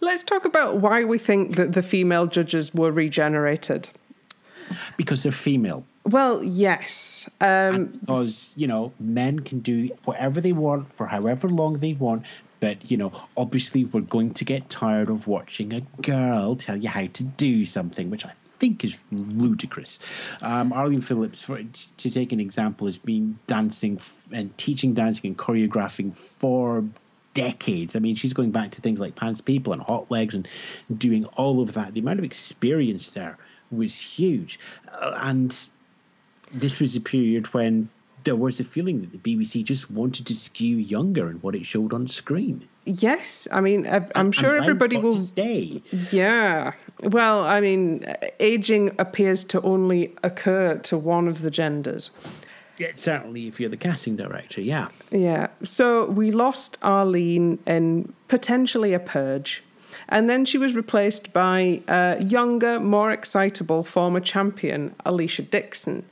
[0.00, 3.90] Let's talk about why we think that the female judges were regenerated.
[4.96, 5.84] Because they're female.
[6.06, 7.28] Well, yes.
[7.40, 12.24] Um, because, you know, men can do whatever they want for however long they want
[12.60, 16.88] but, you know, obviously we're going to get tired of watching a girl tell you
[16.88, 19.98] how to do something, which I think is ludicrous.
[20.42, 24.00] Um, Arlene Phillips, for, to take an example, has been dancing
[24.32, 26.84] and teaching dancing and choreographing for
[27.34, 27.94] decades.
[27.94, 30.48] I mean, she's going back to things like Pan's People and Hot Legs and
[30.96, 31.92] doing all of that.
[31.92, 33.36] The amount of experience there
[33.70, 34.58] was huge.
[34.90, 35.68] Uh, and
[36.60, 37.88] this was a period when
[38.24, 41.64] there was a feeling that the BBC just wanted to skew younger in what it
[41.64, 42.68] showed on screen.
[42.84, 45.82] Yes, I mean, I'm and, sure everybody will stay.
[46.10, 48.04] Yeah, well, I mean,
[48.40, 52.10] aging appears to only occur to one of the genders.
[52.78, 54.88] Yeah, certainly, if you're the casting director, yeah.
[55.10, 55.48] Yeah.
[55.62, 59.62] So we lost Arlene in potentially a purge.
[60.08, 66.04] And then she was replaced by a younger, more excitable former champion, Alesha Dixon.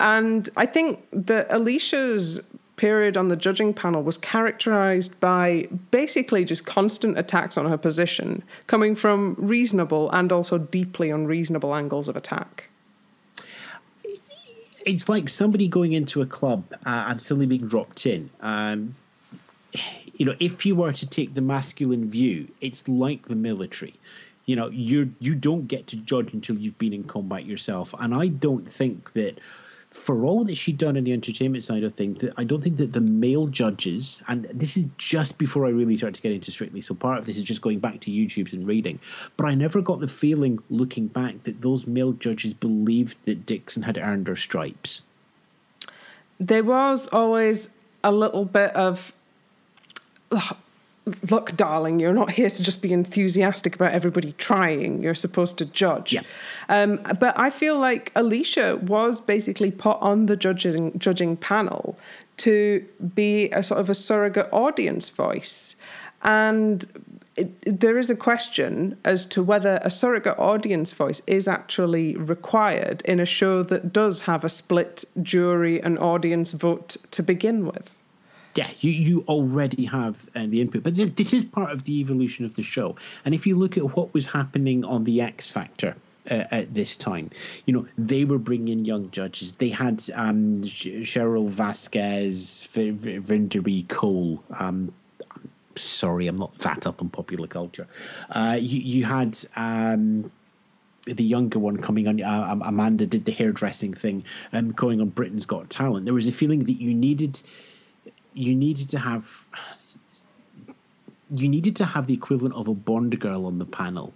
[0.00, 2.40] And I think that Alesha's
[2.76, 8.42] period on the judging panel was characterized by basically just constant attacks on her position,
[8.66, 12.70] coming from reasonable and also deeply unreasonable angles of attack.
[14.86, 18.30] It's like somebody going into a club uh, and suddenly being dropped in.
[18.40, 18.94] Um,
[20.14, 23.94] you know, if you were to take the masculine view, it's like the military.
[24.46, 28.14] You know, you you don't get to judge until you've been in combat yourself, and
[28.14, 29.38] I don't think that
[29.90, 32.92] for all that she'd done in the entertainment side of things, I don't think that
[32.92, 36.80] the male judges, and this is just before I really started to get into Strictly,
[36.80, 39.00] so part of this is just going back to YouTube's and reading,
[39.36, 43.82] but I never got the feeling looking back that those male judges believed that Dixon
[43.82, 45.02] had earned her stripes.
[46.38, 47.68] There was always
[48.04, 49.12] a little bit of.
[50.30, 50.56] Ugh,
[51.30, 55.02] look, darling, you're not here to just be enthusiastic about everybody trying.
[55.02, 56.12] You're supposed to judge.
[56.12, 56.22] Yeah.
[56.68, 61.98] Um, but I feel like Alesha was basically put on the judging judging panel
[62.38, 62.84] to
[63.14, 65.76] be a sort of a surrogate audience voice,
[66.22, 66.84] and
[67.36, 73.02] it, there is a question as to whether a surrogate audience voice is actually required
[73.02, 77.94] in a show that does have a split jury and audience vote to begin with
[78.54, 82.44] yeah, you, you already have uh, the input, but this is part of the evolution
[82.44, 82.96] of the show.
[83.24, 85.96] And if you look at what was happening on the X Factor
[86.30, 87.30] uh, at this time,
[87.64, 89.54] you know they were bringing young judges.
[89.56, 94.42] They had um, Cheryl Vasquez, Vindery Cole.
[94.58, 94.92] Um,
[95.76, 97.86] sorry, I'm not that up on popular culture.
[98.30, 99.38] Uh, you, you had.
[99.56, 100.32] Um,
[101.06, 105.46] the younger one coming on, uh, Amanda did the hairdressing thing, um, going on Britain's
[105.46, 106.04] Got Talent.
[106.04, 107.40] There was a feeling that you needed
[108.34, 109.46] you needed to have
[111.32, 114.12] you needed to have the equivalent of a Bond girl on the panel.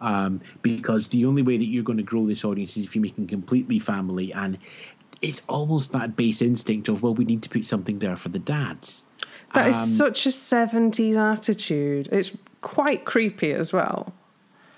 [0.00, 3.02] Um, because the only way that you're going to grow this audience is if you're
[3.02, 4.58] making completely family and
[5.20, 8.38] it's almost that base instinct of well we need to put something there for the
[8.38, 9.04] dads
[9.52, 14.14] That um, is such a 70s attitude it's quite creepy as well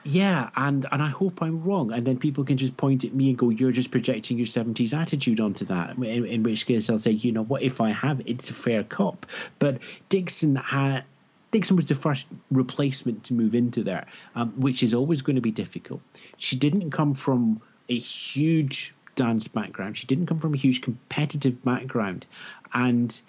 [0.05, 3.29] yeah, and and I hope I'm wrong, and then people can just point at me
[3.29, 6.99] and go, "You're just projecting your '70s attitude onto that." In, in which case, I'll
[6.99, 7.63] say, "You know what?
[7.63, 9.27] If I have, it's a fair cop."
[9.59, 11.05] But Dixon had.
[11.53, 15.43] Dixon was the first replacement to move into there, um, which is always going to
[15.43, 16.01] be difficult.
[16.39, 17.61] She didn't come from
[17.91, 19.99] a huge dance background.
[19.99, 22.27] She didn't come from a huge competitive background,
[22.73, 23.21] and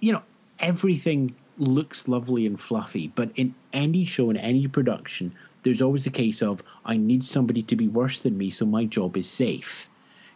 [0.00, 0.22] you know
[0.58, 3.08] everything looks lovely and fluffy.
[3.08, 7.62] But in any show, in any production, there's always a case of I need somebody
[7.62, 9.88] to be worse than me so my job is safe.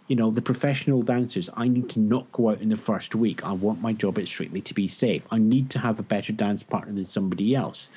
[0.09, 3.47] You know, the professional dancers, I need to not go out in the first week.
[3.47, 5.25] I want my job at Strictly to be safe.
[5.31, 7.91] I need to have a better dance partner than somebody else.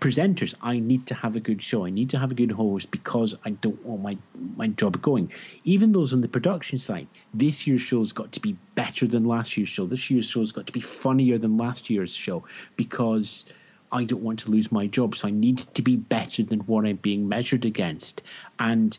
[0.00, 1.86] Presenters, I need to have a good show.
[1.86, 4.18] I need to have a good host because I don't want my,
[4.56, 5.32] my job going.
[5.62, 9.56] Even those on the production side, this year's show's got to be better than last
[9.56, 9.86] year's show.
[9.86, 12.44] This year's show's got to be funnier than last year's show
[12.76, 13.46] because–
[13.94, 16.84] I don't want to lose my job, so I need to be better than what
[16.84, 18.22] I'm being measured against.
[18.58, 18.98] And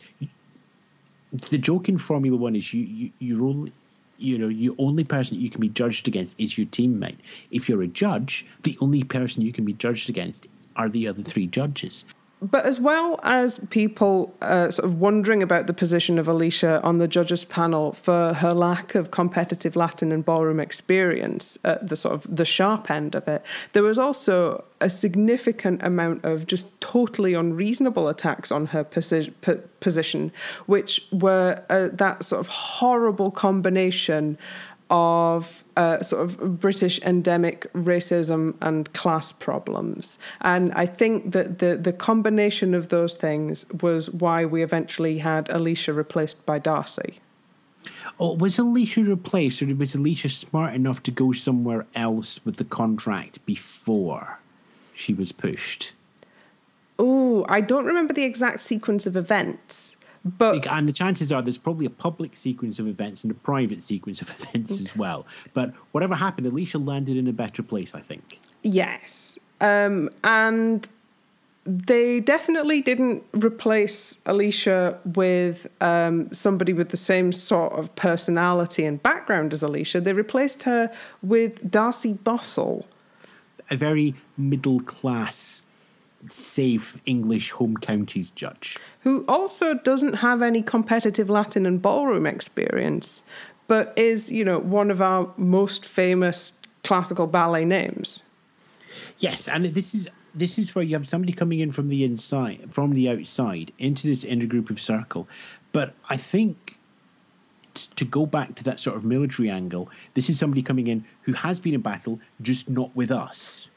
[1.32, 3.74] the joke in Formula One is you, you you're only
[4.18, 7.18] you know, the only person you can be judged against is your teammate.
[7.52, 11.22] If you're a judge, the only person you can be judged against are the other
[11.22, 12.06] three judges.
[12.42, 16.98] But as well as people uh, sort of wondering about the position of Alesha on
[16.98, 22.14] the judges panel for her lack of competitive Latin and ballroom experience at the sort
[22.14, 23.44] of the sharp end of it,
[23.74, 29.56] there was also a significant amount of just totally unreasonable attacks on her posi- p-
[29.80, 30.32] position,
[30.66, 34.38] which were uh, that sort of horrible combination
[34.90, 40.18] of uh, sort of British endemic racism and class problems.
[40.42, 45.48] And I think that the, the combination of those things was why we eventually had
[45.48, 47.20] Alesha replaced by Darcy.
[48.20, 52.64] Oh, was Alesha replaced, or was Alesha smart enough to go somewhere else with the
[52.64, 54.40] contract before
[54.94, 55.94] she was pushed?
[56.98, 59.98] Oh, I don't remember the exact sequence of events.
[60.26, 63.84] But and the chances are there's probably a public sequence of events and a private
[63.84, 65.28] sequence of events as well.
[65.54, 68.40] But whatever happened, Alesha landed in a better place, I think.
[68.64, 70.90] Yes, um, and
[71.66, 79.02] they definitely didn't replace Alesha with um, somebody with the same sort of personality and
[79.02, 80.04] background as Alesha.
[80.04, 82.86] They replaced her with Darcy Bussell,
[83.70, 85.65] a very middle class
[86.28, 88.78] safe English home counties judge.
[89.02, 93.24] Who also doesn't have any competitive Latin and ballroom experience,
[93.68, 98.24] but is, you know, one of our most famous classical ballet names.
[99.20, 102.68] Yes, and this is this is where you have somebody coming in from the inside
[102.70, 105.28] from the outside into this inner group of circle.
[105.72, 106.78] But I think
[107.74, 111.34] to go back to that sort of military angle, this is somebody coming in who
[111.34, 113.70] has been in battle, just not with us.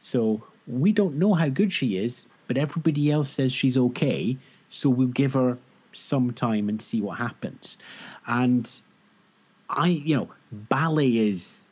[0.00, 4.36] So we don't know how good she is, but everybody else says she's okay,
[4.68, 5.58] so we'll give her
[5.92, 7.78] some time and see what happens.
[8.26, 8.80] And
[9.70, 11.64] I, you know, ballet is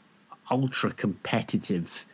[0.50, 2.06] ultra competitive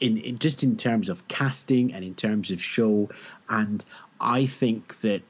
[0.00, 3.08] in, in, just in terms of casting and in terms of show
[3.48, 3.84] and
[4.20, 5.22] I think that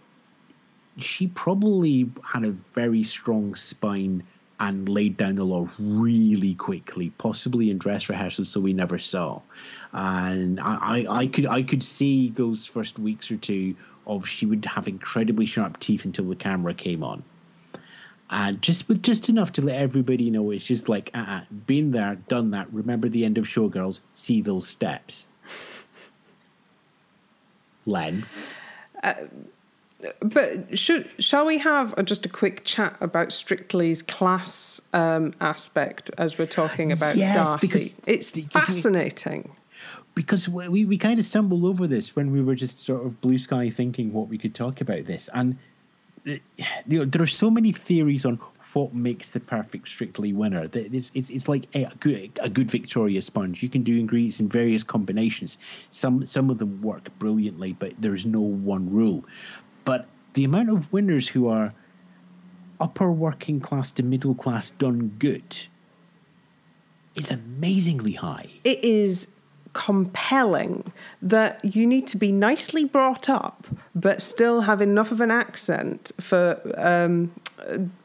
[0.98, 4.22] she probably had a very strong spine
[4.60, 9.40] and laid down the law really quickly, possibly in dress rehearsals, so we never saw.
[9.92, 13.74] And I, I, I could I could see those first weeks or two
[14.06, 17.24] of she would have incredibly sharp teeth until the camera came on.
[18.30, 22.16] and just with just enough to let everybody know it's just like uh-uh, been there,
[22.28, 22.72] done that.
[22.72, 24.00] Remember the end of Showgirls?
[24.14, 25.26] See those steps.
[27.86, 28.24] Len.
[29.02, 29.14] Uh,
[30.20, 36.38] but should shall we have just a quick chat about Strictly's class um, aspect as
[36.38, 37.94] we're talking about yes, Darcy?
[38.06, 39.50] It's because fascinating.
[39.52, 43.20] We, because we, we kind of stumbled over this when we were just sort of
[43.20, 45.56] blue sky thinking what we could talk about this, and
[46.24, 46.40] you
[46.86, 48.38] know, there are so many theories on
[48.74, 50.68] what makes the perfect Strictly winner.
[50.72, 53.62] It's, it's, it's like a good, a good Victoria sponge.
[53.62, 55.58] You can do ingredients in various combinations.
[55.90, 59.24] Some some of them work brilliantly, but there's no one rule.
[59.84, 61.72] But the amount of winners who are
[62.80, 65.66] upper working class to middle class done good
[67.14, 68.50] is amazingly high.
[68.64, 69.28] It is
[69.72, 75.32] compelling that you need to be nicely brought up but still have enough of an
[75.32, 77.32] accent for um,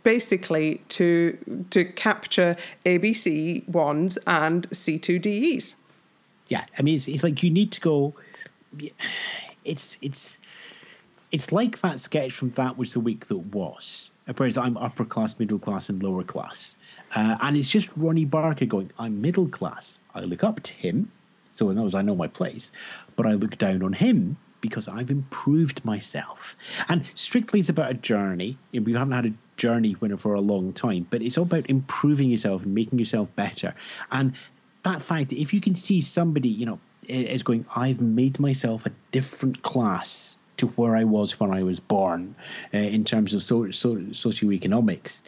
[0.03, 1.37] basically to
[1.69, 5.75] to capture ABC ones and C2DEs.
[6.47, 8.13] Yeah, I mean it's, it's like you need to go
[9.63, 10.39] it's it's
[11.31, 14.09] it's like that sketch from That Was the Week That Was.
[14.35, 16.75] Whereas I'm upper class, middle class, and lower class.
[17.15, 19.99] Uh, and it's just Ronnie Barker going, I'm middle class.
[20.13, 21.11] I look up to him,
[21.51, 22.71] so he knows I know my place.
[23.15, 26.55] But I look down on him because I've improved myself.
[26.87, 28.57] And strictly it's about a journey.
[28.71, 32.29] We haven't had a journey winner for a long time, but it's all about improving
[32.29, 33.73] yourself and making yourself better.
[34.11, 34.33] And
[34.83, 38.85] that fact that if you can see somebody, you know, is going, I've made myself
[38.85, 42.35] a different class to where I was when I was born
[42.73, 45.21] uh, in terms of so, so, socioeconomics.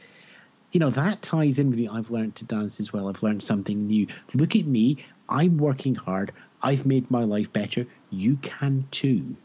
[0.72, 3.10] You know, that ties in with the I've learned to dance as well.
[3.10, 4.08] I've learned something new.
[4.34, 4.98] Look at me.
[5.28, 6.32] I'm working hard.
[6.62, 7.88] I've made my life better.
[8.10, 9.36] You can too.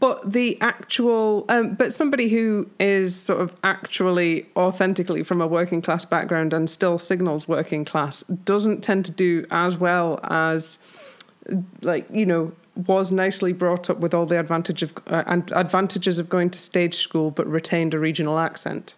[0.00, 5.82] But the actual, um, but somebody who is sort of actually authentically from a working
[5.82, 10.78] class background and still signals working class doesn't tend to do as well as,
[11.82, 12.52] like, you know,
[12.86, 16.96] was nicely brought up with all the advantage of uh, advantages of going to stage
[16.96, 18.96] school but retained a regional accent.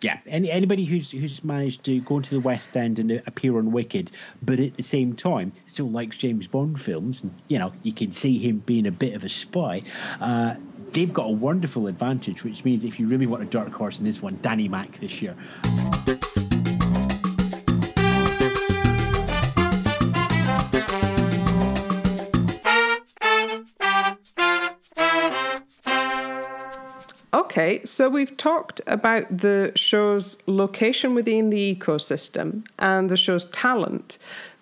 [0.00, 3.72] Yeah, any, anybody who's who's managed to go into the West End and appear on
[3.72, 4.10] Wicked,
[4.42, 8.10] but at the same time still likes James Bond films, and you know you can
[8.10, 9.80] see him being a bit of a spy.
[10.20, 10.56] Uh,
[10.92, 14.04] they've got a wonderful advantage, which means if you really want a dark horse in
[14.04, 15.34] this one, Danny Mac this year.
[27.64, 34.18] Okay, so we've talked about the show's location within the ecosystem and the show's talent,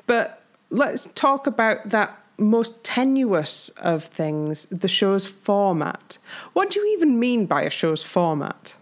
[0.07, 6.19] but let's talk about that most tenuous of things the show's format.
[6.53, 8.75] What do you even mean by a show's format?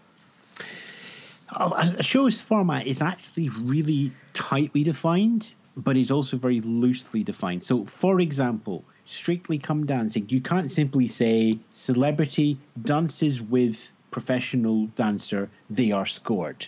[1.59, 7.63] Oh, a show's format is actually really tightly defined, but it's also very loosely defined.
[7.63, 15.49] So, for example, Strictly Come Dancing, you can't simply say celebrity dances with professional dancer,
[15.69, 16.67] they are scored.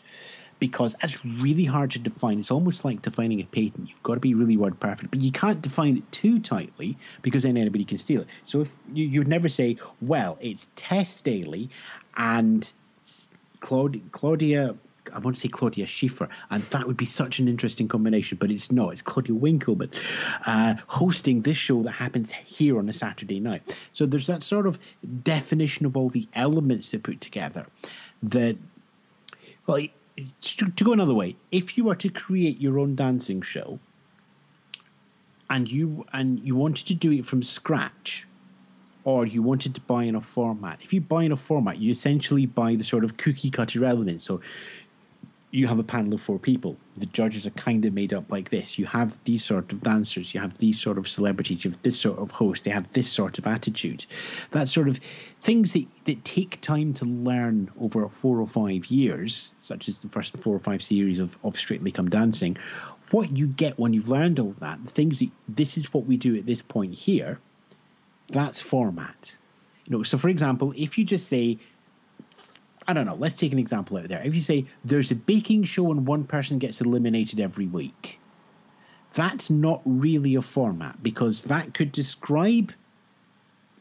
[0.59, 2.39] Because that's really hard to define.
[2.39, 3.89] It's almost like defining a patent.
[3.89, 7.43] You've got to be really word perfect, but you can't define it too tightly because
[7.43, 8.27] then anybody can steal it.
[8.45, 11.69] So if you, you'd never say, well, it's Tess Daly
[12.15, 12.71] and
[13.59, 14.75] Claudia, Claudia
[15.13, 18.51] I want to say Claudia Schiffer, and that would be such an interesting combination, but
[18.51, 18.93] it's not.
[18.93, 19.91] It's Claudia Winkleman
[20.47, 23.77] uh, hosting this show that happens here on a Saturday night.
[23.91, 24.79] So there's that sort of
[25.23, 27.67] definition of all the elements they put together
[28.21, 28.57] that,
[29.67, 29.85] well,
[30.41, 33.79] to, to go another way, if you were to create your own dancing show
[35.49, 38.25] and you and you wanted to do it from scratch,
[39.05, 40.81] or you wanted to buy in a format.
[40.81, 44.23] If you buy in a format, you essentially buy the sort of cookie cutter elements.
[44.23, 44.39] So
[45.53, 46.77] you have a panel of four people.
[46.97, 48.79] The judges are kind of made up like this.
[48.79, 51.99] You have these sort of dancers, you have these sort of celebrities, you have this
[51.99, 54.07] sort of host, they have this sort of attitude.
[54.49, 54.97] That sort of
[55.39, 60.09] things that, that take time to learn over four or five years, such as the
[60.09, 62.57] first four or five series of, of Strictly Come Dancing.
[63.11, 66.17] What you get when you've learned all that, the things that this is what we
[66.17, 67.39] do at this point here,
[68.27, 69.37] that's format.
[69.87, 71.59] You know, so for example, if you just say
[72.87, 73.15] I don't know.
[73.15, 74.21] Let's take an example out there.
[74.23, 78.19] If you say there's a baking show and one person gets eliminated every week,
[79.13, 82.73] that's not really a format because that could describe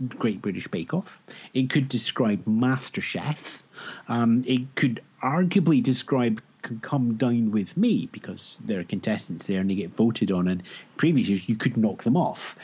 [0.08, 1.20] Great British Bake Off.
[1.54, 3.62] It could describe MasterChef.
[4.08, 6.42] Um, it could arguably describe
[6.82, 10.48] Come Dine with Me because there are contestants there and they get voted on.
[10.48, 10.62] And
[10.96, 12.56] previous years, you could knock them off.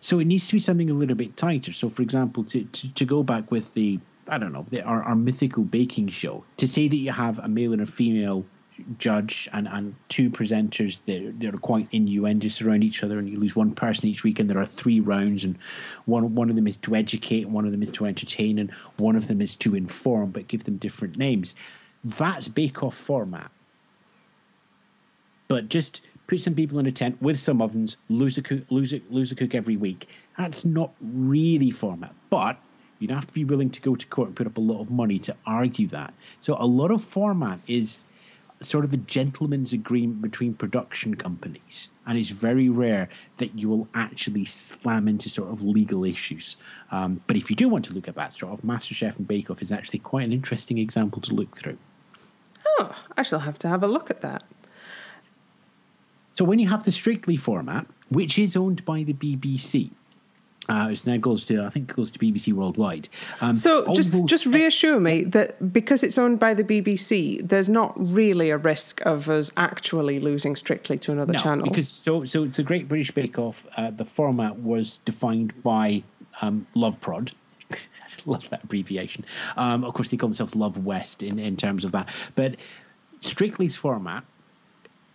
[0.00, 1.72] So it needs to be something a little bit tighter.
[1.72, 3.98] So, for example, to, to, to go back with the
[4.28, 7.48] I don't know, the, our, our mythical baking show, to say that you have a
[7.48, 8.44] male and a female
[8.98, 13.38] judge and, and two presenters that, that are quite innuendous around each other and you
[13.38, 15.58] lose one person each week and there are three rounds and
[16.04, 18.70] one one of them is to educate and one of them is to entertain and
[18.98, 21.54] one of them is to inform but give them different names.
[22.04, 23.50] That's bake off format.
[25.48, 28.92] But just put some people in a tent with some ovens lose a cook lose
[28.92, 30.08] a, lose a cook every week.
[30.36, 32.14] That's not really format.
[32.28, 32.58] But
[32.98, 34.90] you'd have to be willing to go to court and put up a lot of
[34.90, 38.04] money to argue that so a lot of format is
[38.62, 43.88] sort of a gentleman's agreement between production companies, and it's very rare that you will
[43.94, 46.56] actually slam into sort of legal issues.
[46.90, 49.50] Um, but if you do want to look at that sort of MasterChef and Bake
[49.50, 51.78] Off is actually quite an interesting example to look through.
[52.78, 54.42] Oh, I shall have to have a look at that.
[56.32, 59.90] So when you have the Strictly format, which is owned by the BBC,
[60.68, 63.08] uh, it now goes to I think goes to BBC Worldwide.
[63.40, 67.68] Um, so just those, just reassure me that because it's owned by the BBC, there's
[67.68, 71.64] not really a risk of us actually losing strictly to another no, channel.
[71.66, 76.02] because so so the Great British Bake Off, uh, the format was defined by
[76.42, 77.32] um, Love Prod.
[77.72, 77.76] I
[78.26, 79.24] love that abbreviation.
[79.56, 82.56] Um, of course, they call themselves Love West in, in terms of that, but
[83.20, 84.24] Strictly's format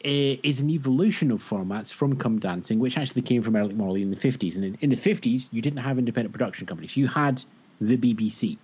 [0.03, 4.09] is an evolution of formats from Come Dancing, which actually came from Eric Morley in
[4.09, 4.55] the 50s.
[4.55, 7.43] And in, in, the 50s, you didn't have independent production companies, you had
[7.79, 8.57] the BBC.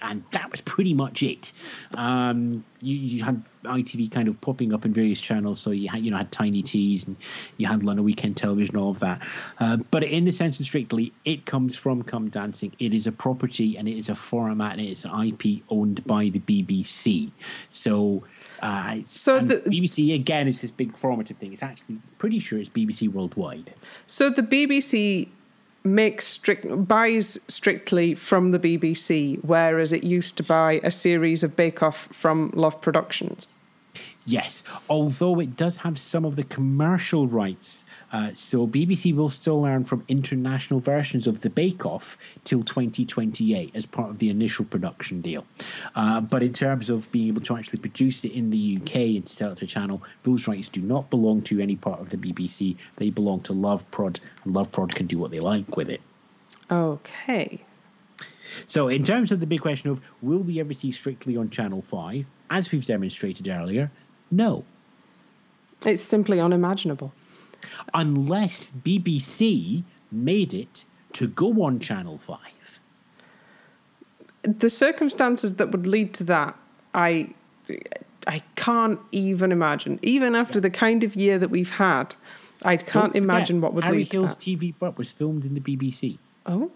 [0.00, 1.52] And that was pretty much it.
[1.94, 6.04] Um, you, you, had ITV kind of popping up in various channels, so you had
[6.04, 7.16] you know had Tyne Tees and
[7.56, 9.20] you had London Weekend Television, all of that.
[9.60, 12.72] Uh, but in the sense of strictly, it comes from Come Dancing.
[12.80, 16.04] It is a property and it is a format and it is an IP owned
[16.04, 17.30] by the BBC.
[17.68, 18.24] So
[18.62, 21.52] uh, so the BBC again is this big formative thing.
[21.52, 23.74] It's actually pretty sure it's BBC worldwide.
[24.06, 25.28] So the BBC
[25.84, 31.56] makes strict buys strictly from the BBC, whereas it used to buy a series of
[31.56, 33.48] Bake Off from Love Productions.
[34.24, 37.81] Yes, although it does have some of the commercial rights
[38.12, 43.70] uh, so BBC will still learn from international versions of the Bake Off till 2028
[43.74, 45.46] as part of the initial production deal.
[45.94, 49.26] Uh, but in terms of being able to actually produce it in the UK and
[49.26, 52.10] to sell it to a channel, those rights do not belong to any part of
[52.10, 52.76] the BBC.
[52.96, 56.02] They belong to Love Prod, and Love Prod can do what they like with it.
[56.70, 57.62] Okay.
[58.66, 61.80] So, in terms of the big question of will we ever see Strictly on Channel
[61.80, 63.90] 5, as we've demonstrated earlier,
[64.30, 64.64] no.
[65.84, 67.12] It's simply unimaginable
[67.94, 70.84] unless BBC made it
[71.14, 72.38] to go on Channel 5.
[74.42, 76.56] The circumstances that would lead to that,
[76.94, 77.30] I
[78.26, 79.98] I can't even imagine.
[80.02, 80.62] Even after yeah.
[80.62, 82.14] the kind of year that we've had,
[82.64, 84.60] I can't imagine what would Harry lead Hill's to that.
[84.60, 86.18] TV Burp was filmed in the BBC.
[86.46, 86.70] Oh.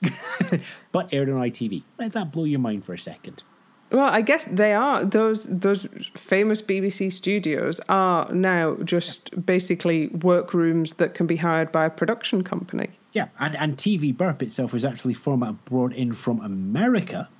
[0.92, 1.82] but aired on ITV.
[1.98, 3.42] Let that blow your mind for a second.
[3.90, 10.94] Well, I guess they are those those famous BBC studios are now just basically workrooms
[10.94, 12.90] that can be hired by a production company.
[13.12, 17.30] Yeah, and and TV Burp itself was actually format brought in from America,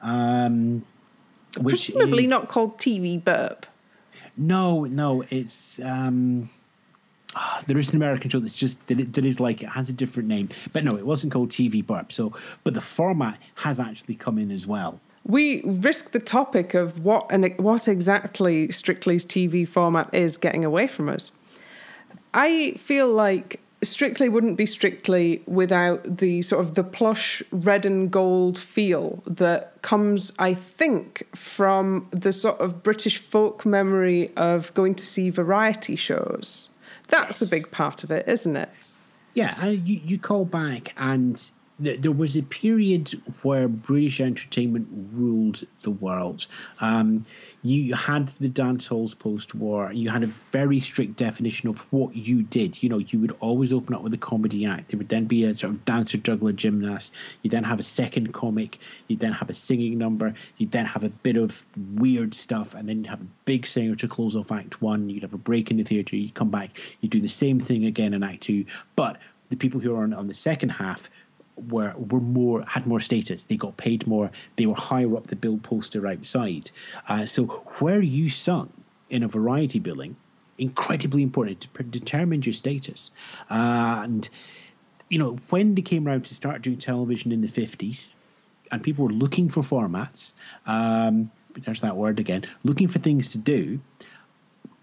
[0.00, 0.84] um,
[1.58, 3.66] which presumably is, not called TV Burp.
[4.36, 5.78] No, no, it's.
[5.80, 6.48] Um,
[7.36, 9.92] oh, there is an American show that's just that, that is like it has a
[9.92, 12.12] different name, but no, it wasn't called TV Burp.
[12.12, 12.32] So,
[12.64, 17.26] but the format has actually come in as well we risk the topic of what
[17.30, 21.30] and what exactly Strictly's TV format is getting away from us.
[22.34, 28.10] I feel like Strictly wouldn't be Strictly without the sort of the plush red and
[28.10, 34.94] gold feel that comes, I think, from the sort of British folk memory of going
[34.96, 36.70] to see variety shows.
[37.08, 37.52] That's yes.
[37.52, 38.70] a big part of it, isn't it?
[39.34, 43.10] Yeah, you, you call back and there was a period
[43.42, 46.46] where British entertainment ruled the world.
[46.80, 47.24] Um,
[47.62, 49.92] you had the dance halls post war.
[49.92, 52.82] You had a very strict definition of what you did.
[52.82, 54.90] You know, you would always open up with a comedy act.
[54.90, 57.12] There would then be a sort of dancer, juggler, gymnast.
[57.42, 58.78] You'd then have a second comic.
[59.06, 60.34] You'd then have a singing number.
[60.56, 61.64] You'd then have a bit of
[61.94, 65.08] weird stuff, and then you'd have a big singer to close off Act One.
[65.08, 66.16] You'd have a break in the theatre.
[66.16, 66.78] You come back.
[67.00, 68.64] You do the same thing again in Act Two,
[68.96, 69.18] but
[69.48, 71.08] the people who are on, on the second half
[71.68, 73.44] were were more had more status.
[73.44, 74.30] They got paid more.
[74.56, 76.70] They were higher up the bill poster outside.
[77.08, 77.46] Uh, so
[77.78, 78.72] where you sung
[79.10, 80.16] in a variety billing,
[80.58, 81.68] incredibly important.
[81.78, 83.10] It determined your status.
[83.48, 84.28] Uh, and
[85.08, 88.14] you know when they came around to start doing television in the fifties,
[88.70, 90.34] and people were looking for formats.
[90.66, 91.30] Um,
[91.64, 92.44] there's that word again.
[92.62, 93.80] Looking for things to do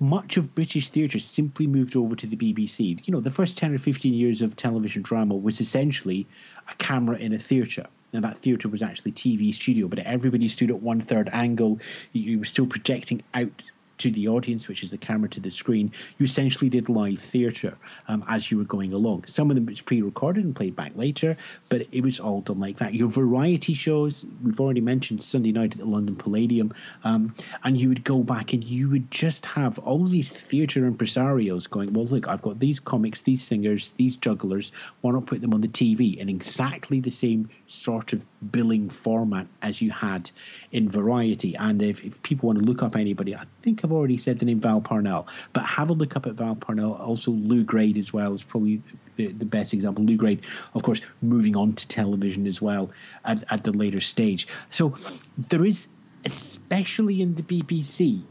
[0.05, 3.05] much of British theatre simply moved over to the BBC.
[3.05, 6.27] You know, the first 10 or 15 years of television drama was essentially
[6.69, 7.85] a camera in a theatre.
[8.13, 11.79] Now that theatre was actually TV studio, but everybody stood at one third angle.
[12.13, 13.63] You were still projecting out
[13.97, 17.77] to the audience, which is the camera to the screen, you essentially did live theatre
[18.07, 19.25] um, as you were going along.
[19.25, 21.37] Some of them was pre recorded and played back later,
[21.69, 22.93] but it was all done like that.
[22.93, 26.73] Your variety shows, we've already mentioned Sunday night at the London Palladium,
[27.03, 27.33] um,
[27.63, 31.69] and you would go back and you would just have all of these theatre impresarios
[31.69, 34.71] going, Well, look, I've got these comics, these singers, these jugglers,
[35.01, 39.47] why not put them on the TV in exactly the same sort of billing format
[39.61, 40.31] as you had
[40.71, 41.55] in Variety?
[41.57, 44.45] And if, if people want to look up anybody, I think I've already said the
[44.45, 46.93] name Val Parnell, but have a look up at Val Parnell.
[46.93, 48.81] Also, Lew Grade as well is probably
[49.15, 50.03] the, the best example.
[50.03, 50.41] Lew Grade,
[50.73, 52.91] of course, moving on to television as well
[53.23, 54.47] at, at the later stage.
[54.69, 54.95] So
[55.37, 55.89] there is,
[56.25, 58.23] especially in the BBC,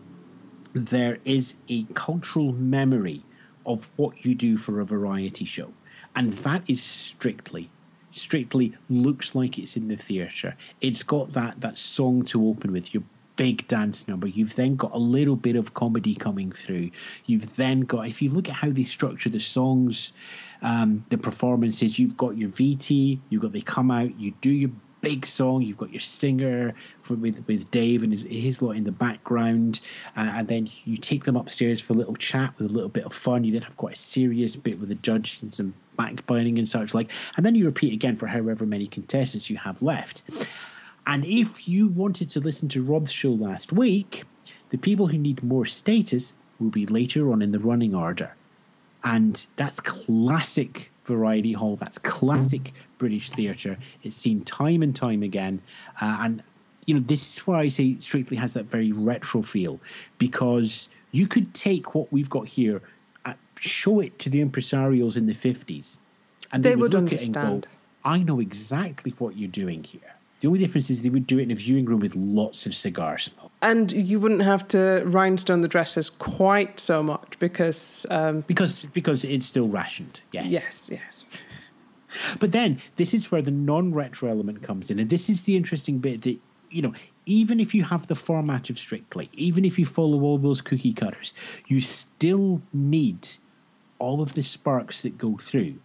[0.75, 3.23] there is a cultural memory
[3.67, 5.73] of what you do for a variety show.
[6.17, 7.71] And that is strictly
[8.17, 10.57] strictly looks like it's in the theatre.
[10.81, 12.95] It's got that that song to open with.
[12.95, 13.03] Your
[13.37, 14.27] big dance number.
[14.27, 16.91] You've then got a little bit of comedy coming through.
[17.27, 20.13] You've then got, if you look at how they structure the songs,
[20.63, 24.71] um, the performances, you've got your VT, you've got they come out, you do your
[25.05, 25.61] big song.
[25.61, 29.81] You've got your singer for, with with Dave and his, his lot in the background,
[30.17, 33.05] uh, and then you take them upstairs for a little chat with a little bit
[33.05, 33.45] of fun.
[33.45, 36.95] You then have quite a serious bit with the judge and some backbiting and such
[36.95, 40.23] like, and then you repeat again for however many contestants you have left.
[41.07, 44.25] And if you wanted to listen to Rob's show last week,
[44.71, 48.35] the people who need more status will be later on in the running order.
[49.03, 53.77] And that's classic Variety Hall, that's classic British theatre.
[54.03, 55.61] It's seen time and time again.
[56.01, 56.43] Uh, and,
[56.87, 59.81] you know, this is why I say Strictly has that very retro feel,
[60.17, 62.81] because you could take what we've got here,
[63.59, 65.99] show it to the impresarios in the 50s,
[66.53, 67.37] and they, they would, would look understand.
[67.37, 67.69] at it and go,
[68.05, 70.15] I know exactly what you're doing here.
[70.41, 72.75] The only difference is they would do it in a viewing room with lots of
[72.75, 73.51] cigar smoke.
[73.63, 79.25] And you wouldn't have to rhinestone the dresses quite so much because um, because because
[79.25, 80.21] it's still rationed.
[80.33, 80.53] Yes.
[80.53, 80.91] Yes.
[80.93, 81.25] Yes.
[82.41, 85.99] but then this is where the non-retro element comes in, and this is the interesting
[85.99, 86.39] bit that
[86.71, 86.93] you know.
[87.27, 90.93] Even if you have the format of Strictly, even if you follow all those cookie
[90.93, 91.33] cutters,
[91.69, 93.31] you still need
[93.99, 95.77] all of the sparks that go through.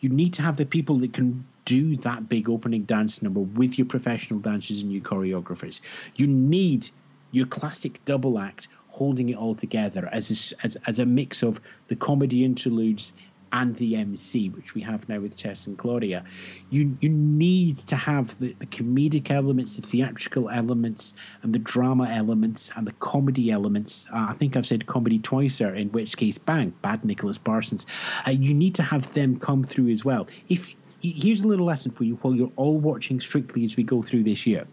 [0.00, 3.78] You need to have the people that can do that big opening dance number with
[3.78, 5.80] your professional dancers and your choreographers.
[6.14, 6.90] You need
[7.30, 11.60] your classic double act holding it all together as a, as, as a mix of
[11.88, 13.14] the comedy interludes
[13.54, 16.24] and the MC, which we have now with Tess and Claudia,
[16.70, 22.08] you you need to have the, the, comedic elements, the theatrical elements, and the drama
[22.08, 24.08] elements, and the comedy elements.
[24.12, 27.86] Uh, I think I've said comedy twice there, in which case, bang, bad Nicholas Parsons.
[28.26, 30.26] Uh, you need to have them come through as well.
[30.48, 34.02] If here's a little lesson for you while you're all watching Strictly as we go
[34.02, 34.66] through this year.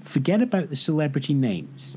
[0.00, 1.96] Forget about the celebrity names.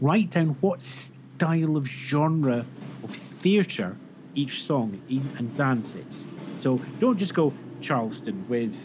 [0.00, 2.66] Write down what style of genre
[3.02, 3.96] of theatre
[4.34, 6.26] each song and dance is.
[6.58, 8.76] So don't just go Charleston with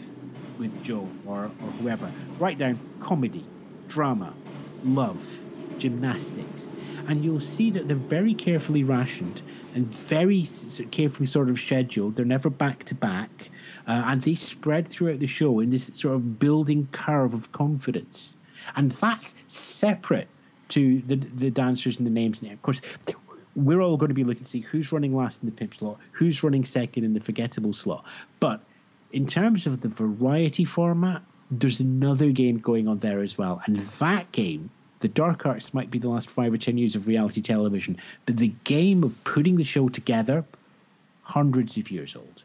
[0.58, 2.10] with Joe or, or whoever.
[2.38, 3.44] Write down comedy,
[3.86, 4.34] drama,
[4.84, 5.40] love,
[5.78, 6.68] gymnastics,
[7.06, 9.40] and you'll see that they're very carefully rationed
[9.74, 10.46] and very
[10.90, 12.16] carefully sort of scheduled.
[12.16, 13.50] They're never back to back
[13.86, 18.34] uh, and they spread throughout the show in this sort of building curve of confidence.
[18.76, 20.28] And that's separate
[20.68, 22.42] to the the dancers and the names.
[22.42, 22.80] And of course,
[23.58, 25.98] we're all going to be looking to see who's running last in the pimp slot,
[26.12, 28.04] who's running second in the forgettable slot.
[28.40, 28.60] But
[29.10, 33.60] in terms of the variety format, there's another game going on there as well.
[33.66, 37.06] And that game, the dark arts might be the last five or ten years of
[37.06, 37.96] reality television,
[38.26, 40.44] but the game of putting the show together,
[41.22, 42.44] hundreds of years old.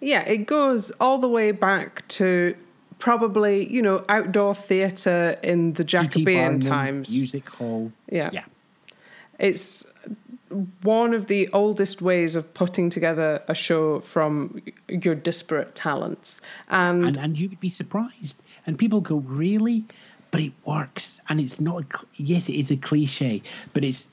[0.00, 2.54] Yeah, it goes all the way back to
[2.98, 7.14] probably, you know, outdoor theatre in the Jacobean times.
[7.16, 7.90] Music hall.
[8.10, 8.30] Yeah.
[8.32, 8.44] Yeah.
[9.38, 9.84] It's
[10.82, 16.40] one of the oldest ways of putting together a show from your disparate talents.
[16.68, 18.42] And, and, and you would be surprised.
[18.66, 19.84] And people go, really?
[20.30, 21.20] But it works.
[21.28, 23.42] And it's not, a, yes, it is a cliche,
[23.72, 24.10] but it's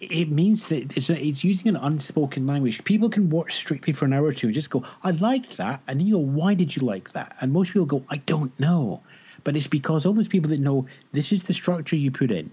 [0.00, 2.84] it means that it's, it's using an unspoken language.
[2.84, 5.80] People can watch strictly for an hour or two and just go, I liked that.
[5.88, 7.34] And then you go, why did you like that?
[7.40, 9.02] And most people go, I don't know.
[9.42, 12.52] But it's because all those people that know this is the structure you put in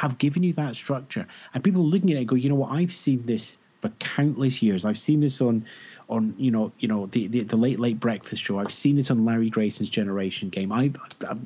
[0.00, 1.26] have given you that structure.
[1.52, 4.86] And people looking at it go, you know what, I've seen this for countless years.
[4.86, 5.66] I've seen this on
[6.08, 8.58] on you know you know the, the, the late late breakfast show.
[8.58, 10.72] I've seen it on Larry Grayson's Generation Game.
[10.72, 10.90] I,
[11.28, 11.36] I,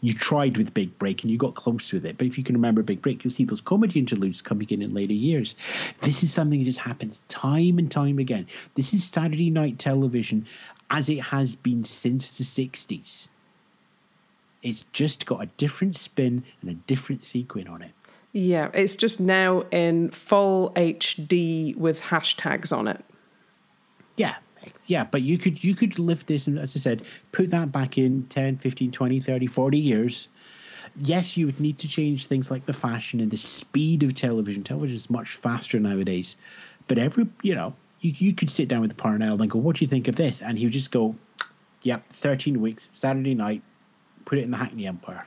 [0.00, 2.54] you tried with Big Break and you got close with it, but if you can
[2.54, 5.56] remember Big Break, you'll see those comedy interludes coming in in later years.
[6.02, 8.46] This is something that just happens time and time again.
[8.74, 10.46] This is Saturday night television
[10.88, 13.28] as it has been since the '60s.
[14.68, 17.92] It's just got a different spin and a different sequin on it.
[18.32, 23.04] Yeah, it's just now in full HD with hashtags on it.
[24.16, 24.36] Yeah,
[24.86, 27.02] yeah, but you could you could lift this and as I said,
[27.32, 30.28] put that back in 10, 15, 20, 30, 40 years.
[30.96, 34.64] Yes, you would need to change things like the fashion and the speed of television.
[34.64, 36.36] Television is much faster nowadays.
[36.88, 39.76] But every, you know, you, you could sit down with the Parnell and go, what
[39.76, 40.42] do you think of this?
[40.42, 41.14] And he would just go,
[41.82, 43.62] yep, 13 weeks, Saturday night,
[44.28, 45.24] put it in the Hackney Empire.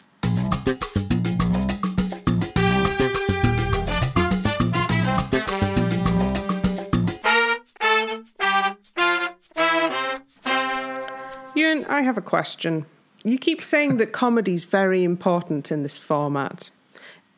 [11.56, 12.86] Ewan, I have a question.
[13.24, 16.70] You keep saying that comedy's very important in this format.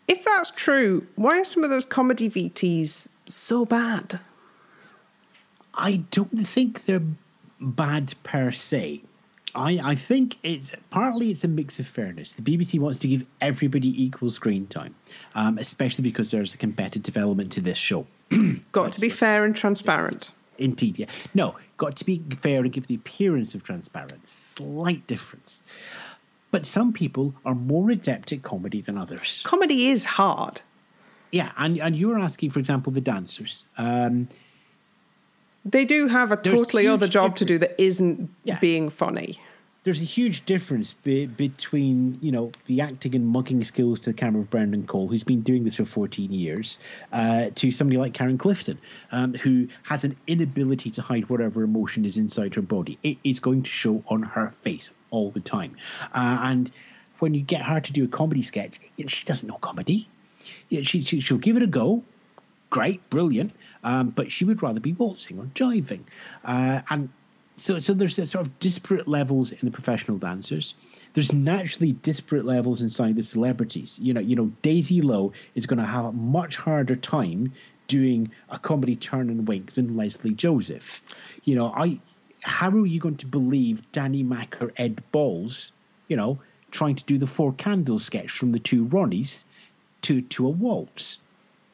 [0.09, 4.20] If that's true, why are some of those comedy VTs so bad?
[5.76, 7.07] I don't think they're
[7.61, 9.03] bad per se.
[9.55, 12.33] I, I think it's partly it's a mix of fairness.
[12.33, 14.95] The BBC wants to give everybody equal screen time,
[15.35, 18.07] um, especially because there's a competitive element to this show.
[18.71, 20.31] Got to be fair and transparent.
[20.57, 21.07] Indeed, yeah.
[21.33, 24.27] No, got to be fair and give the appearance of transparency.
[24.27, 25.63] Slight difference.
[26.51, 29.41] But some people are more adept at comedy than others.
[29.43, 30.61] Comedy is hard.
[31.31, 33.65] Yeah, and, and you were asking, for example, the dancers.
[33.79, 34.29] Um,
[35.66, 37.39] they do have a totally other job difference.
[37.39, 38.59] to do that isn't Yeah.
[38.59, 39.39] being funny.
[39.86, 44.14] there's a huge difference be, between you know the acting and mugging skills to the
[44.14, 46.80] camera of Brendan Cole, who's been doing this for 14 years,
[47.11, 48.78] uh, to somebody like Karen Clifton,
[49.11, 52.97] um, who has an inability to hide whatever emotion is inside her body.
[53.03, 55.76] It is going to show on her face all the time,
[56.14, 56.72] uh, and
[57.20, 60.07] when you get her to do a comedy sketch, she doesn't know comedy.
[60.70, 62.03] She, she she'll give it a go,
[62.70, 63.51] great, brilliant,
[63.84, 66.01] um, but she would rather be waltzing or jiving,
[66.43, 67.09] uh, and
[67.55, 70.73] so so there's sort of disparate levels in the professional dancers.
[71.13, 73.99] There's naturally disparate levels inside the celebrities.
[73.99, 77.53] You know, you know, Daisy Lowe is going to have a much harder time
[77.88, 81.01] doing a comedy turn and wink than Lesley Joseph.
[81.43, 81.99] You know, I
[82.43, 85.71] how are you going to believe Danny Mac or Ed Balls,
[86.07, 86.39] you know,
[86.71, 89.43] trying to do the four candles sketch from the two Ronnies
[90.03, 91.19] to to a waltz?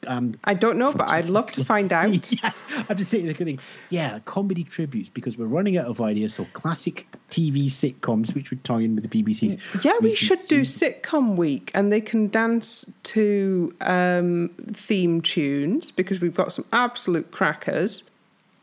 [0.07, 2.09] Um, I don't know, but I'd love to find out.
[2.09, 3.59] yes, I'm just saying the good thing.
[3.89, 6.33] Yeah, comedy tributes because we're running out of ideas.
[6.35, 9.57] So classic TV sitcoms, which would tie in with the BBC's.
[9.83, 16.21] Yeah, we should do sitcom week and they can dance to um, theme tunes because
[16.21, 18.03] we've got some absolute crackers.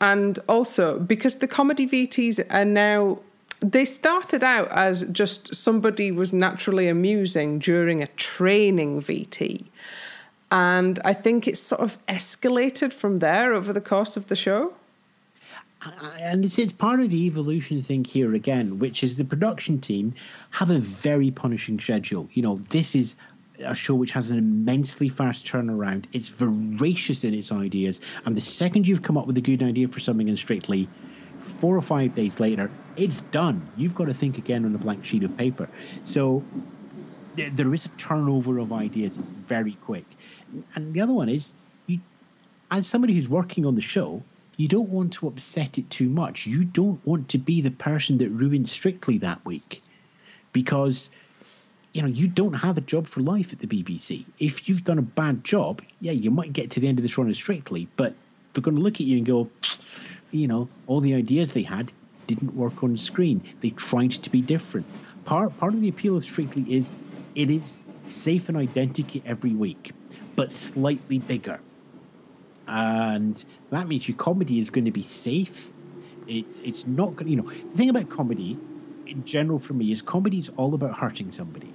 [0.00, 3.20] And also because the comedy VTs are now,
[3.60, 9.64] they started out as just somebody was naturally amusing during a training VT.
[10.50, 14.74] And I think it's sort of escalated from there over the course of the show.
[15.84, 19.80] Uh, and it's, it's part of the evolution thing here again, which is the production
[19.80, 20.14] team
[20.52, 22.28] have a very punishing schedule.
[22.32, 23.16] You know, this is
[23.60, 26.04] a show which has an immensely fast turnaround.
[26.12, 29.88] It's voracious in its ideas, and the second you've come up with a good idea
[29.88, 30.88] for something in Strictly,
[31.38, 33.68] four or five days later, it's done.
[33.76, 35.68] You've got to think again on a blank sheet of paper.
[36.04, 36.42] So
[37.36, 39.18] there is a turnover of ideas.
[39.18, 40.06] It's very quick.
[40.74, 41.54] And the other one is,
[41.86, 42.00] you,
[42.70, 44.22] as somebody who's working on the show,
[44.56, 46.46] you don't want to upset it too much.
[46.46, 49.82] You don't want to be the person that ruins Strictly that week,
[50.52, 51.10] because
[51.92, 54.24] you know you don't have a job for life at the BBC.
[54.38, 57.18] If you've done a bad job, yeah, you might get to the end of this
[57.18, 58.14] run of Strictly, but
[58.52, 59.50] they're going to look at you and go,
[60.30, 61.92] you know, all the ideas they had
[62.26, 63.42] didn't work on screen.
[63.60, 64.86] They tried to be different.
[65.26, 66.94] Part part of the appeal of Strictly is
[67.34, 69.92] it is safe and identical every week,
[70.36, 71.60] but slightly bigger
[72.66, 75.72] and that means your comedy is going to be safe.
[76.26, 77.28] It's it's not going.
[77.28, 78.58] You know, the thing about comedy,
[79.06, 81.72] in general, for me, is comedy is all about hurting somebody.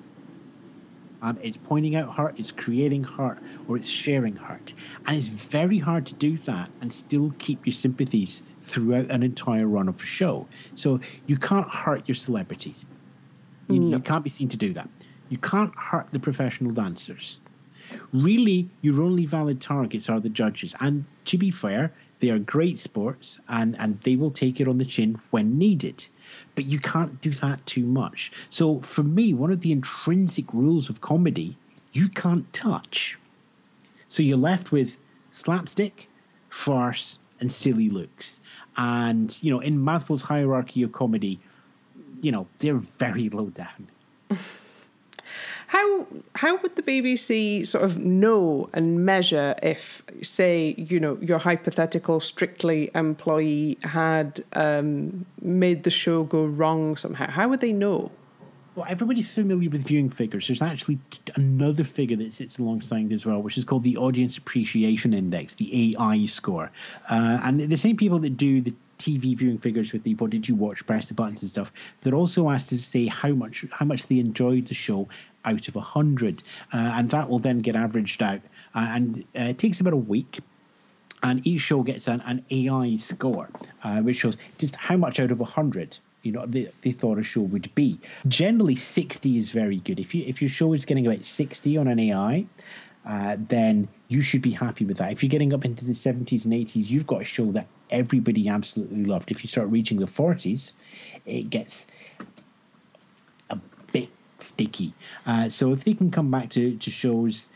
[1.22, 3.38] Um, it's pointing out hurt, it's creating hurt,
[3.68, 4.74] or it's sharing hurt,
[5.06, 9.68] and it's very hard to do that and still keep your sympathies throughout an entire
[9.68, 10.48] run of a show.
[10.74, 12.88] So you can't hurt your celebrities.
[13.70, 14.90] You, you can't be seen to do that.
[15.30, 17.40] You can't hurt the professional dancers
[18.14, 20.76] really your only valid targets are the judges.
[20.80, 24.78] And to be fair they are great sports and and they will take it on
[24.78, 26.08] the chin when needed.
[26.56, 28.32] But you can't do that too much.
[28.50, 31.58] So for me one of the intrinsic rules of comedy
[31.94, 33.18] you can't touch.
[34.08, 34.98] So you're left with
[35.32, 36.10] slapstick
[36.50, 38.40] farce and silly looks.
[38.78, 41.40] And you know in maslow's hierarchy of comedy
[42.22, 43.90] you know they're very low down
[45.72, 46.06] How
[46.36, 52.20] how would the BBC sort of know and measure if, say, you know, your hypothetical
[52.20, 57.30] strictly employee had um, made the show go wrong somehow?
[57.32, 58.12] How would they know?
[58.76, 60.48] well, everybody's familiar with viewing figures.
[60.48, 61.00] There's actually
[61.36, 65.96] another figure that sits alongside as well, which is called the Audience Appreciation Index, the
[65.96, 66.72] AI score.
[67.10, 70.48] Uh, and the same people that do the TV viewing figures with the what did
[70.48, 71.72] you watch, press the buttons and stuff,
[72.02, 75.08] they're also asked to say how much how much they enjoyed the show
[75.44, 76.44] out of a hundred,
[76.74, 78.42] uh, and that will then get averaged out.
[78.76, 80.40] Uh, and uh, it takes about a week
[81.24, 83.50] and each show gets an, an AI score,
[83.84, 87.24] uh, which shows just how much out of 100 you know they, they thought a
[87.24, 88.00] show would be.
[88.28, 90.00] Generally, 60 is very good.
[90.00, 92.46] If you if your show is getting about 60 on an AI,
[93.06, 95.12] uh, then you should be happy with that.
[95.12, 98.48] If you're getting up into the 70s and 80s, you've got a show that everybody
[98.48, 99.32] absolutely loved.
[99.32, 100.74] If you start reaching the 40s,
[101.26, 101.88] it gets
[103.50, 103.60] a
[103.92, 104.94] bit sticky.
[105.26, 107.50] Uh, so if they can come back to, to shows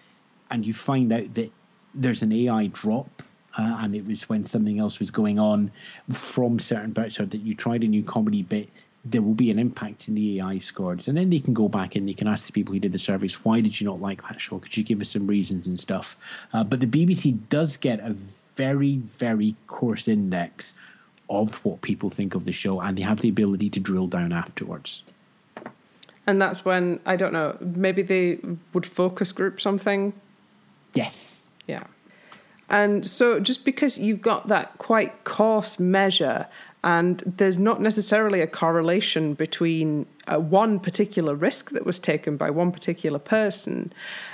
[0.49, 1.51] and you find out that
[1.93, 3.23] there's an AI drop
[3.57, 5.71] uh, and it was when something else was going on
[6.11, 8.69] from certain bits or that you tried a new comedy bit
[9.05, 11.07] there will be an impact in the AI scores.
[11.07, 12.99] And then they can go back and they can ask the people who did the
[12.99, 14.57] surveys, why did you not like that show?
[14.57, 16.17] Could you give us some reasons and stuff?
[16.51, 18.15] Uh, but the BBC does get a
[18.55, 20.73] very, very coarse index
[21.29, 24.31] of what people think of the show, and they have the ability to drill down
[24.31, 25.03] afterwards.
[26.27, 28.39] And that's when, I don't know, maybe they
[28.73, 30.13] would focus group something?
[30.93, 31.47] Yes.
[31.67, 31.83] Yeah.
[32.69, 36.47] And so just because you've got that quite coarse measure
[36.85, 42.51] and there's not necessarily a correlation between uh, one particular risk that was taken by
[42.51, 43.91] one particular person,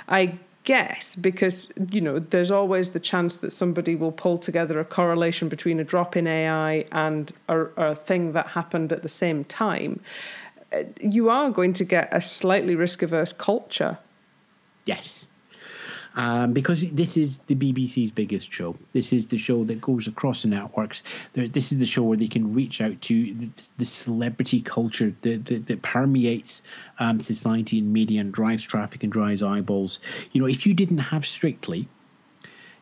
[0.08, 4.84] I guess because you know there's always the chance that somebody will pull together a
[4.84, 9.42] correlation between a drop in AI and a, a thing that happened at the same
[9.44, 9.98] time.
[10.72, 13.98] Uh, you are going to get a slightly risk averse culture.
[14.84, 15.26] Yes
[16.14, 18.76] um, because this is the BBC's biggest show.
[18.92, 21.02] This is the show that goes across the networks.
[21.32, 23.48] This is the show where they can reach out to the,
[23.78, 26.62] the celebrity culture that, that, that permeates
[26.98, 30.00] um, society and media and drives traffic and drives eyeballs.
[30.32, 31.88] You know, if you didn't have Strictly,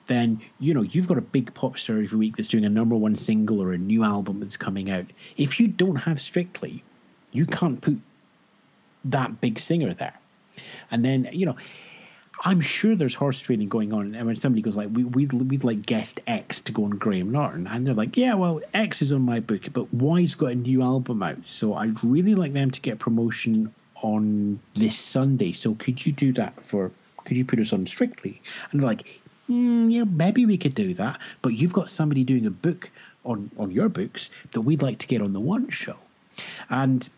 [0.06, 2.96] then you know you've got a big pop star every week that's doing a number
[2.96, 5.06] one single or a new album that's coming out.
[5.36, 6.82] If you don't have Strictly,
[7.30, 8.00] you can't put
[9.04, 10.18] that big singer there.
[10.90, 11.56] And then you know
[12.42, 14.14] I'm sure there's horse trading going on.
[14.14, 17.30] And when somebody goes like, we, we'd, we'd like guest X to go on Graham
[17.30, 17.66] Norton.
[17.66, 20.82] And they're like, yeah, well, X is on my book, but Y's got a new
[20.82, 21.44] album out.
[21.44, 25.52] So I'd really like them to get promotion on this Sunday.
[25.52, 26.90] So could you do that for,
[27.26, 28.40] could you put us on Strictly?
[28.70, 31.20] And they're like, mm, yeah, maybe we could do that.
[31.42, 32.90] But you've got somebody doing a book
[33.22, 35.96] on, on your books that we'd like to get on the one show.
[36.70, 37.10] And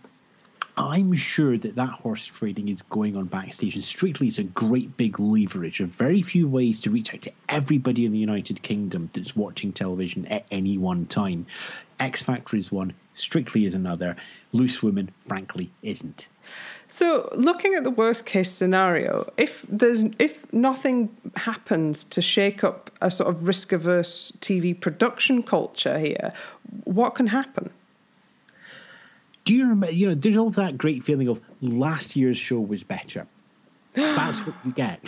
[0.76, 4.96] I'm sure that that horse trading is going on backstage, and Strictly is a great
[4.96, 9.10] big leverage of very few ways to reach out to everybody in the United Kingdom
[9.12, 11.46] that's watching television at any one time.
[12.00, 14.16] X Factor is one, Strictly is another.
[14.52, 16.26] Loose Women, frankly, isn't.
[16.88, 22.90] So, looking at the worst case scenario, if there's if nothing happens to shake up
[23.00, 26.32] a sort of risk averse TV production culture here,
[26.84, 27.70] what can happen?
[29.44, 29.90] Do you remember?
[29.90, 33.26] You know, there's all that great feeling of last year's show was better.
[33.94, 35.00] That's what you get.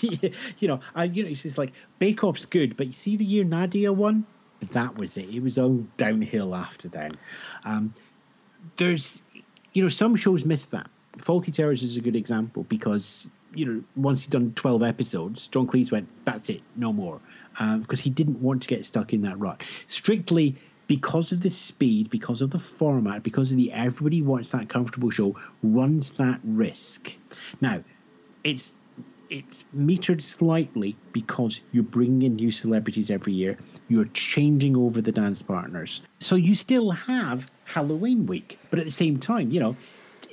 [0.60, 3.24] you know, I, you know, it's just like Bake Off's good, but you see the
[3.24, 4.26] year Nadia won,
[4.60, 5.28] that was it.
[5.28, 7.12] It was all downhill after then.
[7.64, 7.94] Um,
[8.76, 9.22] there's,
[9.72, 10.88] you know, some shows miss that.
[11.18, 15.66] Fawlty Towers is a good example because you know once he'd done twelve episodes, John
[15.66, 17.20] Cleese went, "That's it, no more,"
[17.58, 19.62] uh, because he didn't want to get stuck in that rut.
[19.86, 20.56] Strictly
[20.86, 25.10] because of the speed, because of the format, because of the everybody wants that comfortable
[25.10, 27.16] show, runs that risk.
[27.60, 27.82] Now,
[28.44, 28.76] it's
[29.28, 33.58] it's metered slightly because you're bringing in new celebrities every year.
[33.88, 38.90] You're changing over the dance partners, so you still have Halloween week, but at the
[38.90, 39.76] same time, you know,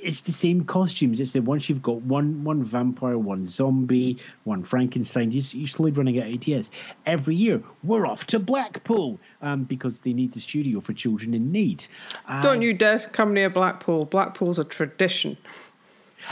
[0.04, 1.18] it's the same costumes.
[1.18, 5.92] It's that once you've got one one vampire, one zombie, one Frankenstein, you, you're slowly
[5.92, 6.70] running out of ideas.
[7.06, 11.52] Every year, we're off to Blackpool um, because they need the studio for children in
[11.52, 11.86] need.
[12.26, 14.06] Uh, Don't you dare come near Blackpool.
[14.06, 15.36] Blackpool's a tradition.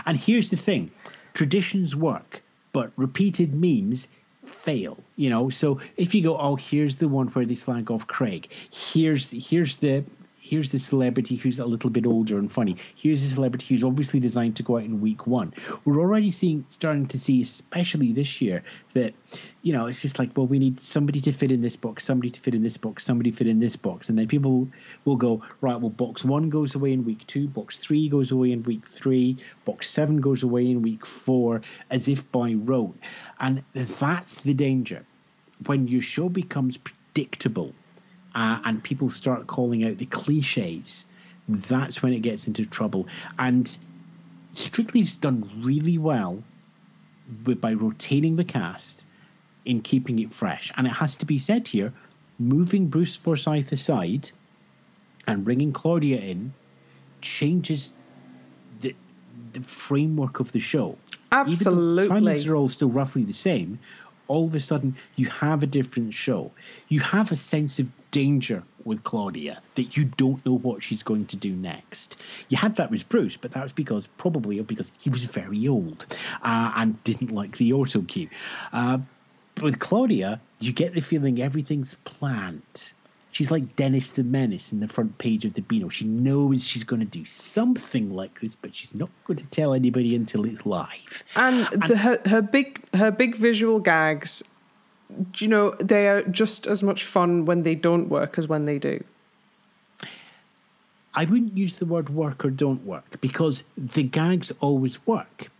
[0.07, 0.91] And here's the thing
[1.35, 2.43] traditions work,
[2.73, 4.09] but repeated memes
[4.45, 8.07] fail you know so if you go oh here's the one where they slag off
[8.09, 10.05] craig here's here's the
[10.43, 12.77] here's the celebrity who's a little bit older and funny.
[12.95, 15.55] Here's a celebrity who's obviously designed to go out in week one.
[15.85, 18.65] We're already seeing, starting to see, especially this year,
[18.95, 19.15] that
[19.63, 22.31] you know it's just like, well, we need somebody to fit in this box, somebody
[22.31, 24.69] to fit in this box, somebody fit in this box, and then people
[25.05, 25.81] will go right.
[25.81, 29.37] Well, box one goes away in week two, box three goes away in week three,
[29.65, 32.99] box seven goes away in week four, as if by rote,
[33.39, 35.05] and that's the danger
[35.67, 37.73] when your show becomes predictable
[38.35, 41.07] uh, and people start calling out the cliches,
[41.49, 43.07] that's when it gets into trouble.
[43.39, 43.77] And
[44.55, 46.43] Strictly's done really well
[47.45, 49.05] with, by rotating the cast
[49.65, 50.73] in keeping it fresh.
[50.77, 51.93] And it has to be said here,
[52.39, 54.31] moving Bruce Forsyth aside
[55.27, 56.55] and bringing Claudia in
[57.21, 57.93] changes
[58.81, 58.95] the
[59.53, 60.99] the framework of the show.
[61.31, 62.05] Absolutely.
[62.05, 63.79] Even though are all still roughly the same.
[64.29, 66.53] All of a sudden, you have a different show.
[66.89, 71.27] You have a sense of danger with Claudia that you don't know what she's going
[71.27, 72.17] to do next.
[72.49, 76.07] You had that with Bruce, but that was because probably because he was very old
[76.43, 78.29] uh, and didn't like the auto cue.
[78.73, 78.99] Uh,
[79.61, 82.93] with Claudia, you get the feeling everything's planned.
[83.31, 85.89] She's like Dennis the Menace in the front page of the Beano.
[85.89, 89.73] She knows she's going to do something like this, but she's not going to tell
[89.73, 91.25] anybody until it's live.
[91.35, 94.43] And, and the, her her big her big visual gags,
[95.39, 98.79] you know, they are just as much fun when they don't work as when they
[98.79, 99.03] do.
[101.15, 105.51] I wouldn't use the word work or don't work because the gags always work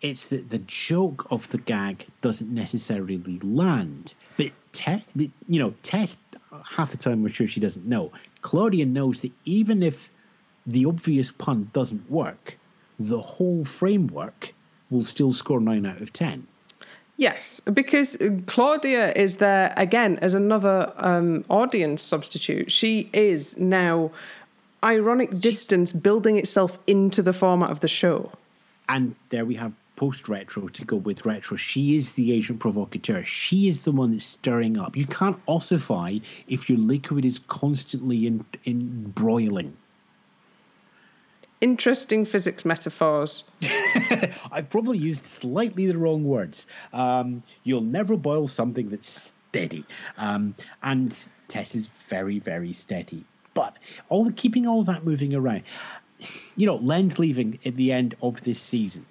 [0.00, 4.14] it's that the joke of the gag doesn't necessarily land.
[4.36, 6.18] But, te- you know, Tess,
[6.76, 8.12] half the time I'm sure she doesn't know.
[8.42, 10.10] Claudia knows that even if
[10.66, 12.58] the obvious pun doesn't work,
[12.98, 14.54] the whole framework
[14.90, 16.46] will still score 9 out of 10.
[17.18, 18.16] Yes, because
[18.46, 22.70] Claudia is there again as another um, audience substitute.
[22.70, 24.12] She is now
[24.84, 28.30] ironic distance building itself into the format of the show.
[28.88, 31.56] And there we have post retro to go with retro.
[31.56, 33.24] She is the agent provocateur.
[33.24, 34.96] She is the one that's stirring up.
[34.96, 39.76] You can't ossify if your liquid is constantly in, in broiling.
[41.60, 43.44] Interesting physics metaphors.
[44.52, 46.66] I've probably used slightly the wrong words.
[46.92, 49.84] Um, you'll never boil something that's steady.
[50.16, 51.16] Um, and
[51.48, 53.24] Tess is very, very steady.
[53.54, 53.76] But
[54.08, 55.64] all the, keeping all that moving around.
[56.56, 59.06] You know, Len's leaving at the end of this season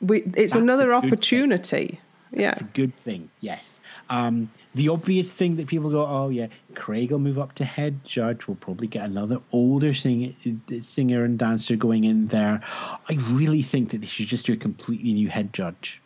[0.00, 2.00] we, it's That's another opportunity.
[2.32, 2.50] Yeah.
[2.50, 3.80] It's a good thing, yes.
[4.10, 8.04] Um, the obvious thing that people go, oh, yeah, Craig will move up to head
[8.04, 8.46] judge.
[8.48, 10.34] We'll probably get another older sing-
[10.80, 12.60] singer and dancer going in there.
[13.08, 16.02] I really think that they should just do a completely new head judge.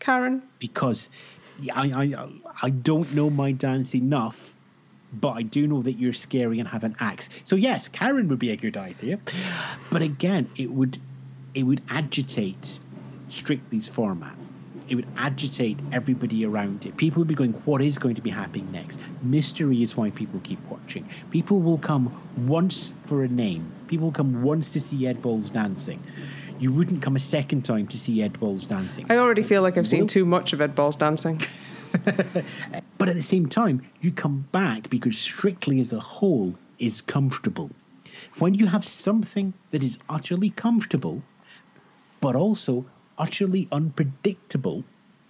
[0.00, 0.42] Karen?
[0.58, 1.08] Because
[1.74, 2.28] I, I,
[2.62, 4.56] I don't know my dance enough,
[5.12, 7.28] but I do know that you're scary and have an axe.
[7.44, 9.20] So, yes, Karen would be a good idea.
[9.90, 10.98] But again, it would
[11.54, 12.78] it would agitate
[13.28, 14.34] Strictly's format.
[14.92, 16.98] It would agitate everybody around it.
[16.98, 18.98] People would be going, What is going to be happening next?
[19.22, 21.08] Mystery is why people keep watching.
[21.30, 25.48] People will come once for a name, people will come once to see Ed Balls
[25.48, 26.02] dancing.
[26.58, 29.06] You wouldn't come a second time to see Ed Balls dancing.
[29.08, 31.40] I already feel like I've seen too much of Ed Balls dancing.
[32.98, 37.70] but at the same time, you come back because Strictly as a whole is comfortable.
[38.38, 41.22] When you have something that is utterly comfortable,
[42.20, 42.84] but also
[43.22, 44.82] utterly unpredictable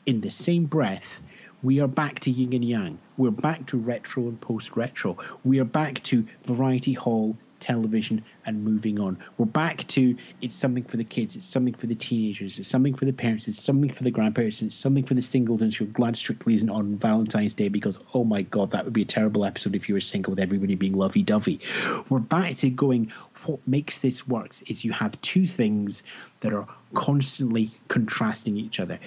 [0.06, 1.20] in the same breath,
[1.62, 2.98] we are back to yin and yang.
[3.18, 5.18] We're back to retro and post retro.
[5.44, 9.18] We are back to variety hall, television, and moving on.
[9.36, 12.94] We're back to it's something for the kids, it's something for the teenagers, it's something
[12.94, 15.88] for the parents, it's something for the grandparents, it's something for the singletons who are
[15.88, 19.44] glad Strictly isn't on Valentine's Day because, oh my God, that would be a terrible
[19.44, 21.60] episode if you were single with everybody being lovey dovey.
[22.08, 23.12] We're back to going,
[23.46, 26.02] what makes this works is you have two things
[26.40, 28.98] that are constantly contrasting each other.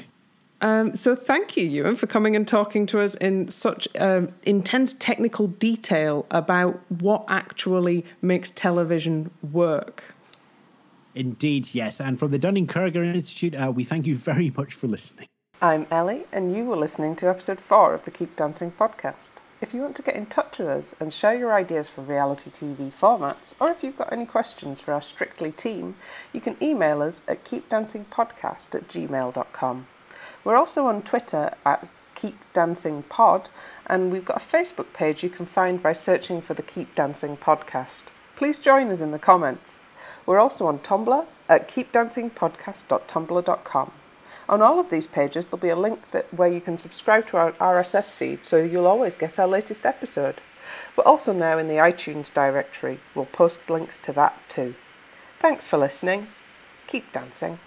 [0.62, 4.94] Um, so thank you, Ewan, for coming and talking to us in such um, intense
[4.94, 10.16] technical detail about what actually makes television work.
[11.14, 12.00] Indeed, yes.
[12.00, 15.28] And from the Dunning-Kruger Institute, uh, we thank you very much for listening.
[15.62, 19.32] I'm Ellie, and you were listening to episode four of the Keep Dancing podcast.
[19.62, 22.50] If you want to get in touch with us and share your ideas for reality
[22.50, 25.96] TV formats, or if you've got any questions for our Strictly team,
[26.34, 29.88] you can email us at keepdancingpodcast at gmail.com.
[30.44, 31.84] We're also on Twitter at
[32.16, 33.48] keepdancingpod,
[33.88, 37.38] and we've got a Facebook page you can find by searching for the Keep Dancing
[37.38, 38.04] podcast.
[38.36, 39.80] Please join us in the comments.
[40.26, 43.92] We're also on Tumblr at keepdancingpodcast.tumblr.com.
[44.48, 47.38] On all of these pages, there'll be a link that, where you can subscribe to
[47.38, 50.42] our RSS feed so you'll always get our latest episode.
[50.96, 53.00] We're also now in the iTunes directory.
[53.14, 54.76] We'll post links to that too.
[55.40, 56.28] Thanks for listening.
[56.88, 57.60] Keep dancing.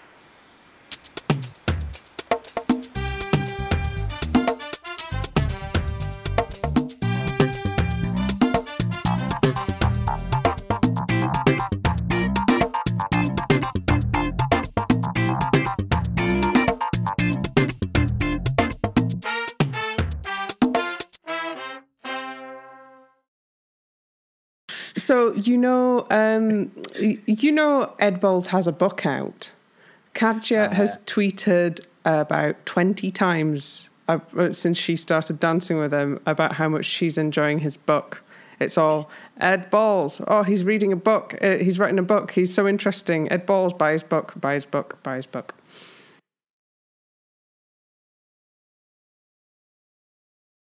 [25.09, 29.53] So you know, um, you know, Ed Balls has a book out.
[30.13, 34.19] Katya Uh, has tweeted about twenty times uh,
[34.53, 38.23] since she started dancing with him about how much she's enjoying his book.
[38.61, 40.21] It's all Ed Balls.
[40.29, 41.35] Oh, he's reading a book.
[41.41, 42.33] Uh, he's writing a book.
[42.33, 43.33] He's so interesting.
[43.33, 45.55] Ed Balls, buy his book, buy his book, buy his book.